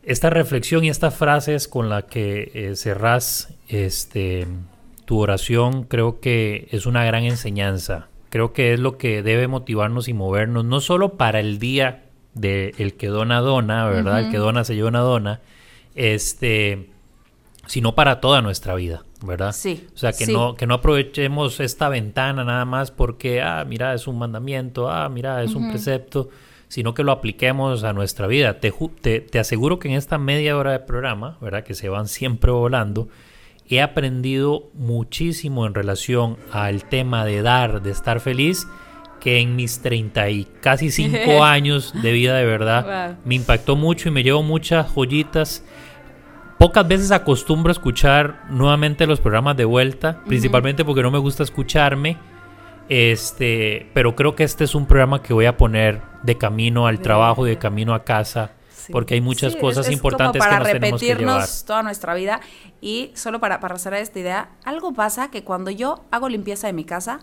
esta 0.02 0.28
reflexión 0.28 0.84
y 0.84 0.90
estas 0.90 1.14
frases 1.14 1.68
con 1.68 1.88
la 1.88 2.02
que 2.02 2.50
eh, 2.52 2.76
cerrás 2.76 3.54
este, 3.68 4.46
tu 5.06 5.18
oración, 5.20 5.84
creo 5.84 6.20
que 6.20 6.68
es 6.70 6.84
una 6.84 7.04
gran 7.04 7.24
enseñanza. 7.24 8.08
Creo 8.28 8.52
que 8.52 8.74
es 8.74 8.80
lo 8.80 8.98
que 8.98 9.22
debe 9.22 9.48
motivarnos 9.48 10.08
y 10.08 10.12
movernos, 10.12 10.66
no 10.66 10.80
solo 10.80 11.14
para 11.14 11.40
el 11.40 11.58
día 11.58 12.05
de 12.36 12.74
el 12.78 12.94
que 12.94 13.08
dona 13.08 13.40
dona, 13.40 13.86
¿verdad? 13.86 14.20
El 14.20 14.30
que 14.30 14.36
dona 14.36 14.62
se 14.62 14.74
lleva 14.74 14.88
una 14.88 15.00
dona, 15.00 15.40
este, 15.94 16.90
sino 17.66 17.94
para 17.94 18.20
toda 18.20 18.42
nuestra 18.42 18.74
vida, 18.74 19.04
¿verdad? 19.22 19.52
Sí. 19.52 19.86
O 19.94 19.98
sea, 19.98 20.12
que, 20.12 20.26
sí. 20.26 20.32
no, 20.32 20.54
que 20.54 20.66
no 20.66 20.74
aprovechemos 20.74 21.58
esta 21.60 21.88
ventana 21.88 22.44
nada 22.44 22.64
más 22.64 22.90
porque, 22.90 23.42
ah, 23.42 23.64
mira, 23.66 23.94
es 23.94 24.06
un 24.06 24.18
mandamiento, 24.18 24.90
ah, 24.90 25.08
mira, 25.08 25.42
es 25.42 25.54
un 25.54 25.70
precepto, 25.70 26.28
sino 26.68 26.94
que 26.94 27.02
lo 27.02 27.12
apliquemos 27.12 27.82
a 27.84 27.92
nuestra 27.92 28.26
vida. 28.26 28.60
Te, 28.60 28.72
te, 29.00 29.20
te 29.20 29.38
aseguro 29.38 29.78
que 29.78 29.88
en 29.88 29.94
esta 29.94 30.18
media 30.18 30.56
hora 30.58 30.72
de 30.72 30.80
programa, 30.80 31.38
¿verdad? 31.40 31.64
Que 31.64 31.74
se 31.74 31.88
van 31.88 32.06
siempre 32.06 32.50
volando, 32.50 33.08
he 33.68 33.80
aprendido 33.80 34.68
muchísimo 34.74 35.66
en 35.66 35.74
relación 35.74 36.36
al 36.52 36.84
tema 36.84 37.24
de 37.24 37.40
dar, 37.40 37.82
de 37.82 37.90
estar 37.90 38.20
feliz, 38.20 38.68
que 39.20 39.40
en 39.40 39.56
mis 39.56 39.80
30 39.80 40.28
y 40.30 40.44
casi 40.60 40.90
5 40.90 41.16
años 41.44 41.92
de 42.02 42.12
vida 42.12 42.36
de 42.36 42.44
verdad 42.44 43.08
Wow. 43.08 43.16
me 43.24 43.34
impactó 43.34 43.74
mucho 43.76 44.08
y 44.08 44.12
me 44.12 44.22
llevo 44.22 44.42
muchas 44.42 44.86
joyitas. 44.94 45.64
Pocas 46.58 46.86
veces 46.88 47.10
acostumbro 47.10 47.70
a 47.70 47.72
escuchar 47.72 48.44
nuevamente 48.50 49.06
los 49.06 49.20
programas 49.20 49.56
de 49.56 49.64
vuelta, 49.66 50.22
principalmente 50.26 50.84
porque 50.84 51.02
no 51.02 51.10
me 51.10 51.18
gusta 51.18 51.42
escucharme. 51.42 52.16
Este, 52.88 53.90
pero 53.94 54.14
creo 54.14 54.34
que 54.36 54.44
este 54.44 54.64
es 54.64 54.74
un 54.74 54.86
programa 54.86 55.22
que 55.22 55.34
voy 55.34 55.46
a 55.46 55.56
poner 55.56 56.00
de 56.22 56.38
camino 56.38 56.86
al 56.86 57.00
trabajo 57.00 57.46
y 57.46 57.50
de 57.50 57.58
camino 57.58 57.94
a 57.94 58.04
casa, 58.04 58.52
Sí. 58.70 58.92
porque 58.92 59.14
hay 59.14 59.20
muchas 59.20 59.54
Sí, 59.54 59.58
cosas 59.58 59.86
es- 59.86 59.88
es 59.88 59.94
importantes 59.94 60.40
como 60.40 60.44
que 60.44 60.56
para 60.56 60.58
nos 60.72 60.72
tenemos 60.80 61.00
que 61.00 61.06
llevar. 61.06 61.20
repetirnos 61.20 61.64
toda 61.64 61.82
nuestra 61.82 62.14
vida. 62.14 62.40
Y 62.80 63.10
solo 63.14 63.40
para, 63.40 63.58
para 63.60 63.76
cerrar 63.78 64.00
esta 64.00 64.18
idea, 64.20 64.50
algo 64.64 64.92
pasa 64.94 65.30
que 65.30 65.42
cuando 65.42 65.70
yo 65.72 66.04
hago 66.12 66.28
limpieza 66.28 66.68
de 66.68 66.72
mi 66.74 66.84
casa 66.84 67.20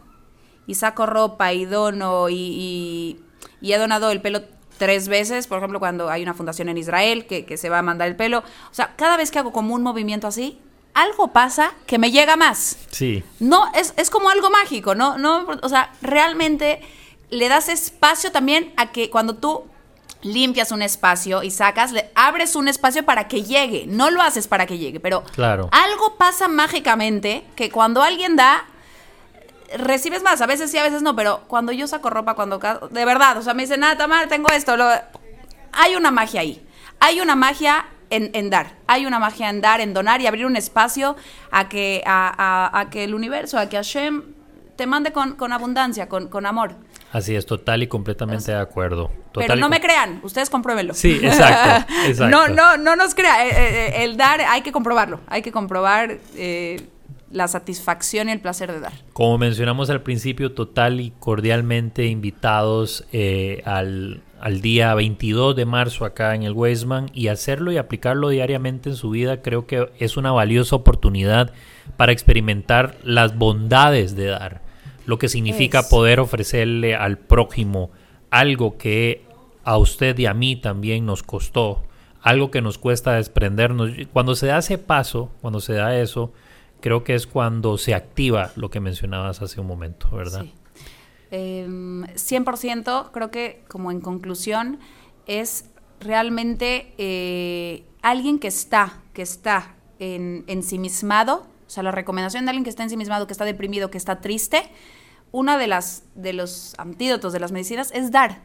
y 0.68 0.76
saco 0.76 1.06
ropa 1.06 1.54
y 1.54 1.66
dono 1.66 2.30
y, 2.30 2.36
y- 2.36 3.20
y 3.62 3.74
he 3.74 3.78
donado 3.78 4.12
el 4.12 4.22
pelo 4.22 4.42
tres 4.78 5.08
veces, 5.08 5.48
por 5.48 5.58
ejemplo, 5.60 5.80
cuando 5.80 6.10
hay 6.10 6.24
una 6.24 6.34
fundación 6.34 6.68
en 6.70 6.78
Israel 6.78 7.26
que, 7.28 7.46
que 7.46 7.58
se 7.58 7.70
va 7.70 7.80
a 7.80 7.82
mandar 7.82 8.08
el 8.08 8.16
pelo, 8.16 8.40
o 8.40 8.74
sea, 8.74 8.94
cada 8.96 9.18
vez 9.18 9.32
que 9.32 9.40
hago 9.40 9.52
como 9.54 9.74
un 9.76 9.84
movimiento 9.84 10.28
así, 10.28 10.60
algo 10.94 11.30
pasa 11.34 11.72
que 11.88 11.98
me 11.98 12.12
llega 12.12 12.36
más. 12.36 12.78
Sí, 12.92 13.24
No, 13.40 13.72
es, 13.74 13.94
es 13.98 14.10
como 14.10 14.30
algo 14.30 14.50
mágico, 14.50 14.96
¿no? 14.96 15.18
no 15.18 15.46
o 15.62 15.70
sea, 15.70 15.92
realmente 16.02 16.82
le 17.30 17.50
das 17.50 17.70
espacio 17.70 18.32
también 18.32 18.74
a 18.78 18.92
que 18.92 19.10
cuando 19.10 19.36
tú 19.36 19.64
limpias 20.22 20.72
un 20.72 20.82
espacio 20.82 21.44
y 21.44 21.52
sacas, 21.52 21.92
le 21.92 22.10
abres 22.16 22.56
un 22.56 22.68
espacio 22.68 23.04
para 23.06 23.28
que 23.28 23.44
llegue. 23.44 23.86
No 23.88 24.10
lo 24.12 24.22
haces 24.22 24.48
para 24.48 24.66
que 24.66 24.78
llegue, 24.78 25.00
pero 25.00 25.24
Claro. 25.36 25.68
algo 25.72 26.16
pasa 26.18 26.48
mágicamente 26.48 27.44
que 27.56 27.70
cuando 27.70 28.02
alguien 28.04 28.36
da, 28.36 28.66
recibes 29.78 30.24
más. 30.24 30.42
A 30.42 30.46
veces 30.46 30.72
sí, 30.72 30.78
a 30.78 30.84
veces 30.84 31.02
no, 31.02 31.16
pero 31.16 31.42
cuando 31.48 31.72
yo 31.72 31.88
saco 31.88 32.10
ropa, 32.10 32.34
cuando... 32.36 32.60
De 32.92 33.06
verdad, 33.06 33.38
o 33.38 33.42
sea, 33.42 33.54
me 33.54 33.64
dicen, 33.64 33.80
nada, 33.82 33.98
Tamar, 33.98 34.28
tengo 34.28 34.50
esto. 34.50 34.78
lo- 34.78 34.90
hay 35.72 35.96
una 35.96 36.12
magia 36.12 36.42
ahí. 36.42 36.66
Hay 37.00 37.20
una 37.20 37.36
magia 37.36 37.86
en, 38.10 38.30
en 38.34 38.50
dar. 38.50 38.76
Hay 38.88 39.06
una 39.06 39.20
magia 39.20 39.50
en 39.50 39.60
dar, 39.62 39.82
en 39.82 39.94
donar 39.94 40.22
y 40.22 40.28
abrir 40.28 40.46
un 40.46 40.56
espacio 40.56 41.16
a 41.52 41.68
que, 41.70 42.04
a, 42.06 42.34
a- 42.72 42.80
a 42.80 42.90
que 42.90 43.04
el 43.04 43.14
universo, 43.16 43.58
a 43.58 43.68
que 43.70 43.78
Hashem 43.78 44.24
te 44.76 44.86
mande 44.88 45.12
con, 45.12 45.36
con 45.36 45.52
abundancia, 45.54 46.08
con, 46.10 46.28
con 46.30 46.46
amor. 46.46 46.76
así 47.12 47.36
es, 47.36 47.46
total 47.46 47.84
y 47.84 47.88
completamente 47.88 48.52
de 48.52 48.60
acuerdo. 48.60 49.12
Total 49.32 49.48
Pero 49.48 49.56
no 49.60 49.70
me 49.70 49.80
crean, 49.82 50.20
ustedes 50.24 50.50
compruébenlo. 50.50 50.94
Sí, 50.96 51.20
exacto, 51.24 51.94
exacto. 52.06 52.28
No, 52.36 52.48
no, 52.48 52.78
no 52.78 52.96
nos 52.96 53.14
crean. 53.14 53.38
el 53.96 54.18
dar 54.18 54.42
hay 54.42 54.62
que 54.62 54.72
comprobarlo. 54.72 55.20
Hay 55.28 55.42
que 55.44 55.52
comprobar 55.52 56.18
eh, 56.36 56.88
la 57.34 57.48
satisfacción 57.48 58.30
y 58.30 58.32
el 58.32 58.40
placer 58.40 58.72
de 58.72 58.80
dar. 58.80 58.94
Como 59.12 59.38
mencionamos 59.38 59.90
al 59.90 60.02
principio, 60.02 60.54
total 60.54 61.02
y 61.02 61.12
cordialmente 61.20 62.06
invitados 62.06 63.06
eh, 63.12 63.62
al, 63.66 64.22
al 64.40 64.62
día 64.62 64.94
22 64.94 65.56
de 65.56 65.66
marzo 65.66 66.06
acá 66.06 66.36
en 66.36 66.44
el 66.44 66.54
Weisman 66.54 67.10
y 67.14 67.30
hacerlo 67.30 67.72
y 67.72 67.78
aplicarlo 67.78 68.30
diariamente 68.30 68.90
en 68.90 68.96
su 68.96 69.10
vida 69.10 69.42
creo 69.42 69.66
que 69.68 69.90
es 70.00 70.16
una 70.16 70.32
valiosa 70.32 70.76
oportunidad 70.76 71.54
para 71.98 72.12
experimentar 72.12 72.98
las 73.04 73.38
bondades 73.38 74.16
de 74.16 74.28
dar, 74.28 74.62
lo 75.06 75.18
que 75.18 75.30
significa 75.30 75.80
Es. 75.80 75.88
poder 75.88 76.20
ofrecerle 76.20 76.96
al 76.96 77.18
prójimo 77.18 77.92
algo 78.30 78.78
que 78.78 79.26
a 79.64 79.78
usted 79.78 80.18
y 80.20 80.26
a 80.26 80.34
mí 80.34 80.56
también 80.56 81.06
nos 81.06 81.24
costó, 81.24 81.84
algo 82.22 82.52
que 82.52 82.62
nos 82.62 82.78
cuesta 82.78 83.14
desprendernos. 83.14 83.92
Cuando 84.12 84.36
se 84.36 84.48
da 84.48 84.58
ese 84.58 84.78
paso, 84.78 85.32
cuando 85.42 85.62
se 85.62 85.74
da 85.74 85.98
eso, 85.98 86.34
creo 86.84 87.06
que 87.06 87.16
es 87.16 87.28
cuando 87.28 87.78
se 87.78 87.96
activa 87.96 88.52
lo 88.58 88.70
que 88.70 88.82
mencionabas 88.82 89.42
hace 89.42 89.62
un 89.62 89.68
momento, 89.68 90.10
¿verdad? 90.12 90.42
Sí. 90.42 90.54
Em, 91.32 92.04
100% 92.04 93.12
creo 93.14 93.32
que 93.32 93.64
como 93.70 93.90
en 93.90 94.02
conclusión 94.02 94.80
es 95.26 95.70
realmente 96.02 96.94
eh, 96.98 97.86
alguien 98.02 98.38
que 98.38 98.50
está, 98.50 99.02
que 99.14 99.22
está 99.22 99.76
en, 99.98 100.44
ensimismado, 100.48 101.48
o 101.66 101.70
sea, 101.70 101.84
la 101.84 101.92
recomendación 101.92 102.44
de 102.44 102.50
alguien 102.50 102.66
que 102.66 102.70
está 102.70 102.84
ensimismado, 102.84 103.28
que 103.28 103.34
está 103.34 103.46
deprimido, 103.46 103.90
que 103.90 103.98
está 103.98 104.20
triste, 104.20 104.70
una 105.32 105.58
de 105.58 105.68
las 105.68 106.04
de 106.16 106.34
los 106.34 106.76
antídotos 106.78 107.32
de 107.32 107.40
las 107.40 107.54
medicinas 107.54 107.92
es 107.94 108.12
dar. 108.12 108.42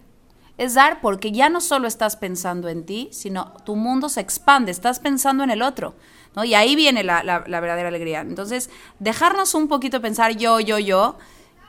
Es 0.59 0.75
dar 0.75 1.01
porque 1.01 1.33
ya 1.33 1.49
no 1.49 1.61
solo 1.61 1.89
estás 1.89 2.15
pensando 2.15 2.69
en 2.69 2.87
ti, 2.87 3.09
sino 3.11 3.53
tu 3.65 3.75
mundo 3.75 4.09
se 4.09 4.21
expande, 4.21 4.71
estás 4.71 5.01
pensando 5.01 5.43
en 5.43 5.51
el 5.51 5.61
otro. 5.61 5.97
Y 6.45 6.55
ahí 6.55 6.77
viene 6.77 7.05
la, 7.05 7.23
la- 7.23 7.45
la 7.47 7.61
verdadera 7.61 7.89
alegría. 7.89 8.21
Entonces, 8.21 8.71
dejarnos 8.99 9.55
un 9.55 9.69
poquito 9.69 10.01
pensar 10.01 10.37
yo, 10.37 10.61
yo, 10.61 10.79
yo, 10.79 11.17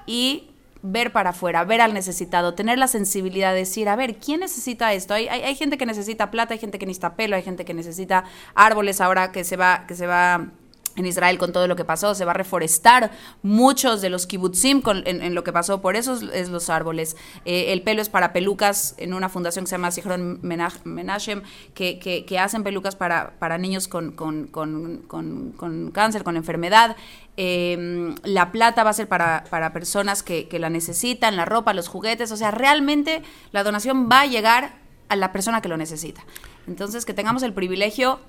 y 0.06 0.52
ver 0.82 1.12
para 1.12 1.32
afuera, 1.32 1.64
ver 1.66 1.82
al 1.82 1.94
necesitado, 1.94 2.54
tener 2.54 2.78
la 2.78 2.88
sensibilidad 2.88 3.52
de 3.52 3.60
decir, 3.60 3.90
a 3.90 3.96
ver, 3.98 4.16
¿quién 4.18 4.40
necesita 4.40 4.94
esto? 4.94 5.14
Hay, 5.14 5.28
hay, 5.28 5.42
hay 5.42 5.56
gente 5.56 5.78
que 5.78 5.86
necesita 5.86 6.32
plata, 6.32 6.54
hay 6.54 6.60
gente 6.60 6.80
que 6.80 6.86
necesita 6.86 7.16
pelo, 7.16 7.36
hay 7.36 7.44
gente 7.44 7.66
que 7.66 7.74
necesita 7.74 8.24
árboles 8.56 9.02
ahora 9.02 9.32
que 9.34 9.44
se 9.44 9.58
va, 9.58 9.86
que 9.88 9.96
se 9.96 10.08
va 10.08 10.52
en 10.96 11.06
Israel 11.06 11.38
con 11.38 11.52
todo 11.52 11.68
lo 11.68 11.76
que 11.76 11.86
pasó, 11.86 12.16
se 12.16 12.26
va 12.26 12.32
a 12.32 12.34
reforestar 12.34 13.12
muchos 13.42 14.02
de 14.02 14.10
los 14.10 14.28
kibbutzim 14.28 14.82
con, 14.82 15.04
en, 15.06 15.34
lo 15.36 15.44
que 15.44 15.54
pasó, 15.54 15.82
por 15.82 15.96
eso 15.96 16.20
es, 16.34 16.50
los 16.50 16.70
árboles. 16.70 17.16
Eh, 17.46 17.72
el 17.74 17.82
pelo 17.82 18.02
es 18.02 18.10
para 18.10 18.34
pelucas 18.34 18.96
en 18.98 19.14
una 19.14 19.30
fundación 19.30 19.66
que 19.66 19.70
se 19.70 19.76
llama 19.76 19.92
Sihron 19.92 20.42
Menach- 20.42 20.84
Menachem, 20.84 21.44
que, 21.74 22.00
que, 22.00 22.40
hacen 22.40 22.64
pelucas 22.64 22.96
para, 22.96 23.34
para 23.40 23.58
niños 23.58 23.88
con, 23.88 24.12
con, 24.12 24.48
con, 24.48 25.92
cáncer, 25.94 26.24
con 26.24 26.38
enfermedad. 26.38 26.96
Eh, 27.38 28.16
la 28.24 28.52
plata 28.52 28.84
va 28.84 28.90
a 28.90 28.94
ser 28.94 29.08
para, 29.08 29.46
para 29.50 29.72
personas 29.72 30.24
que, 30.24 30.48
que 30.48 30.60
la 30.60 30.70
necesitan, 30.70 31.36
la 31.36 31.46
ropa, 31.46 31.74
los 31.74 31.88
juguetes, 31.88 32.32
o 32.32 32.38
sea, 32.38 32.52
realmente 32.52 33.22
la 33.52 33.64
donación 33.64 34.10
va 34.12 34.22
a 34.22 34.26
llegar 34.26 34.80
a 35.10 35.16
la 35.16 35.32
persona 35.32 35.62
que 35.62 35.70
lo 35.70 35.78
necesita. 35.78 36.24
Entonces, 36.68 37.06
que 37.06 37.14
tengamos 37.14 37.44
el 37.44 37.54
privilegio 37.54 38.20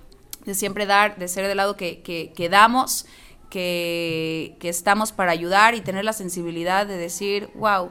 de 0.44 0.54
siempre 0.54 0.86
dar, 0.86 1.16
de 1.18 1.28
ser 1.28 1.46
del 1.46 1.56
lado 1.56 1.76
que, 1.76 2.00
que, 2.02 2.32
que 2.34 2.48
damos, 2.48 3.06
que, 3.50 4.56
que 4.60 4.68
estamos 4.68 5.12
para 5.12 5.32
ayudar 5.32 5.74
y 5.74 5.80
tener 5.80 6.04
la 6.04 6.12
sensibilidad 6.12 6.86
de 6.86 6.96
decir, 6.96 7.50
wow. 7.54 7.90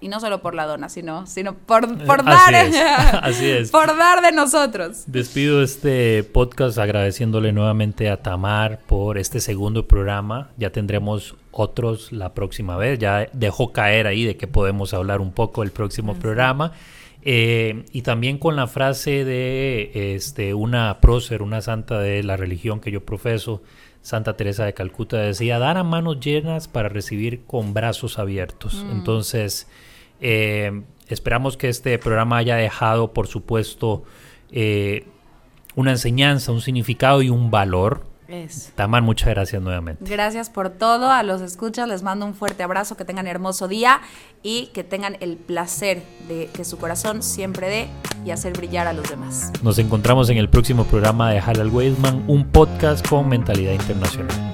Y 0.00 0.06
no 0.06 0.20
solo 0.20 0.40
por 0.40 0.54
la 0.54 0.64
dona, 0.64 0.88
sino, 0.88 1.26
sino 1.26 1.54
por, 1.54 1.98
por 2.06 2.20
Así 2.20 2.52
dar. 2.52 2.54
es, 2.54 2.76
así 3.22 3.50
es. 3.50 3.70
Por 3.72 3.88
dar 3.96 4.22
de 4.22 4.30
nosotros. 4.30 5.02
Despido 5.08 5.60
este 5.60 6.22
podcast 6.22 6.78
agradeciéndole 6.78 7.52
nuevamente 7.52 8.08
a 8.08 8.22
Tamar 8.22 8.78
por 8.86 9.18
este 9.18 9.40
segundo 9.40 9.88
programa. 9.88 10.50
Ya 10.56 10.70
tendremos 10.70 11.34
otros 11.50 12.12
la 12.12 12.32
próxima 12.32 12.76
vez. 12.76 13.00
Ya 13.00 13.28
dejó 13.32 13.72
caer 13.72 14.06
ahí 14.06 14.24
de 14.24 14.36
que 14.36 14.46
podemos 14.46 14.94
hablar 14.94 15.20
un 15.20 15.32
poco 15.32 15.64
el 15.64 15.72
próximo 15.72 16.14
programa. 16.14 16.72
Eh, 17.30 17.84
y 17.92 18.00
también 18.00 18.38
con 18.38 18.56
la 18.56 18.66
frase 18.66 19.22
de 19.22 20.14
este, 20.14 20.54
una 20.54 20.98
prócer, 21.02 21.42
una 21.42 21.60
santa 21.60 21.98
de 22.00 22.22
la 22.22 22.38
religión 22.38 22.80
que 22.80 22.90
yo 22.90 23.04
profeso, 23.04 23.62
Santa 24.00 24.34
Teresa 24.34 24.64
de 24.64 24.72
Calcuta, 24.72 25.18
decía, 25.18 25.58
dar 25.58 25.76
a 25.76 25.84
manos 25.84 26.20
llenas 26.20 26.68
para 26.68 26.88
recibir 26.88 27.42
con 27.44 27.74
brazos 27.74 28.18
abiertos. 28.18 28.82
Mm. 28.82 28.92
Entonces, 28.92 29.68
eh, 30.22 30.84
esperamos 31.06 31.58
que 31.58 31.68
este 31.68 31.98
programa 31.98 32.38
haya 32.38 32.56
dejado, 32.56 33.12
por 33.12 33.26
supuesto, 33.26 34.04
eh, 34.50 35.04
una 35.76 35.90
enseñanza, 35.90 36.50
un 36.50 36.62
significado 36.62 37.20
y 37.20 37.28
un 37.28 37.50
valor. 37.50 38.06
Es. 38.28 38.72
Tamar, 38.74 39.02
muchas 39.02 39.30
gracias 39.30 39.62
nuevamente. 39.62 40.04
Gracias 40.04 40.50
por 40.50 40.68
todo. 40.68 41.10
A 41.10 41.22
los 41.22 41.40
escuchas 41.40 41.88
les 41.88 42.02
mando 42.02 42.26
un 42.26 42.34
fuerte 42.34 42.62
abrazo, 42.62 42.94
que 42.94 43.06
tengan 43.06 43.26
hermoso 43.26 43.68
día 43.68 44.00
y 44.42 44.66
que 44.74 44.84
tengan 44.84 45.16
el 45.20 45.36
placer 45.36 46.02
de 46.28 46.50
que 46.52 46.64
su 46.64 46.76
corazón 46.76 47.22
siempre 47.22 47.68
dé 47.68 47.88
y 48.26 48.30
hacer 48.30 48.52
brillar 48.52 48.86
a 48.86 48.92
los 48.92 49.08
demás. 49.08 49.50
Nos 49.62 49.78
encontramos 49.78 50.28
en 50.28 50.36
el 50.36 50.50
próximo 50.50 50.84
programa 50.84 51.30
de 51.30 51.40
Halal 51.40 51.70
Weisman, 51.70 52.24
un 52.28 52.46
podcast 52.46 53.06
con 53.08 53.28
mentalidad 53.28 53.72
internacional. 53.72 54.52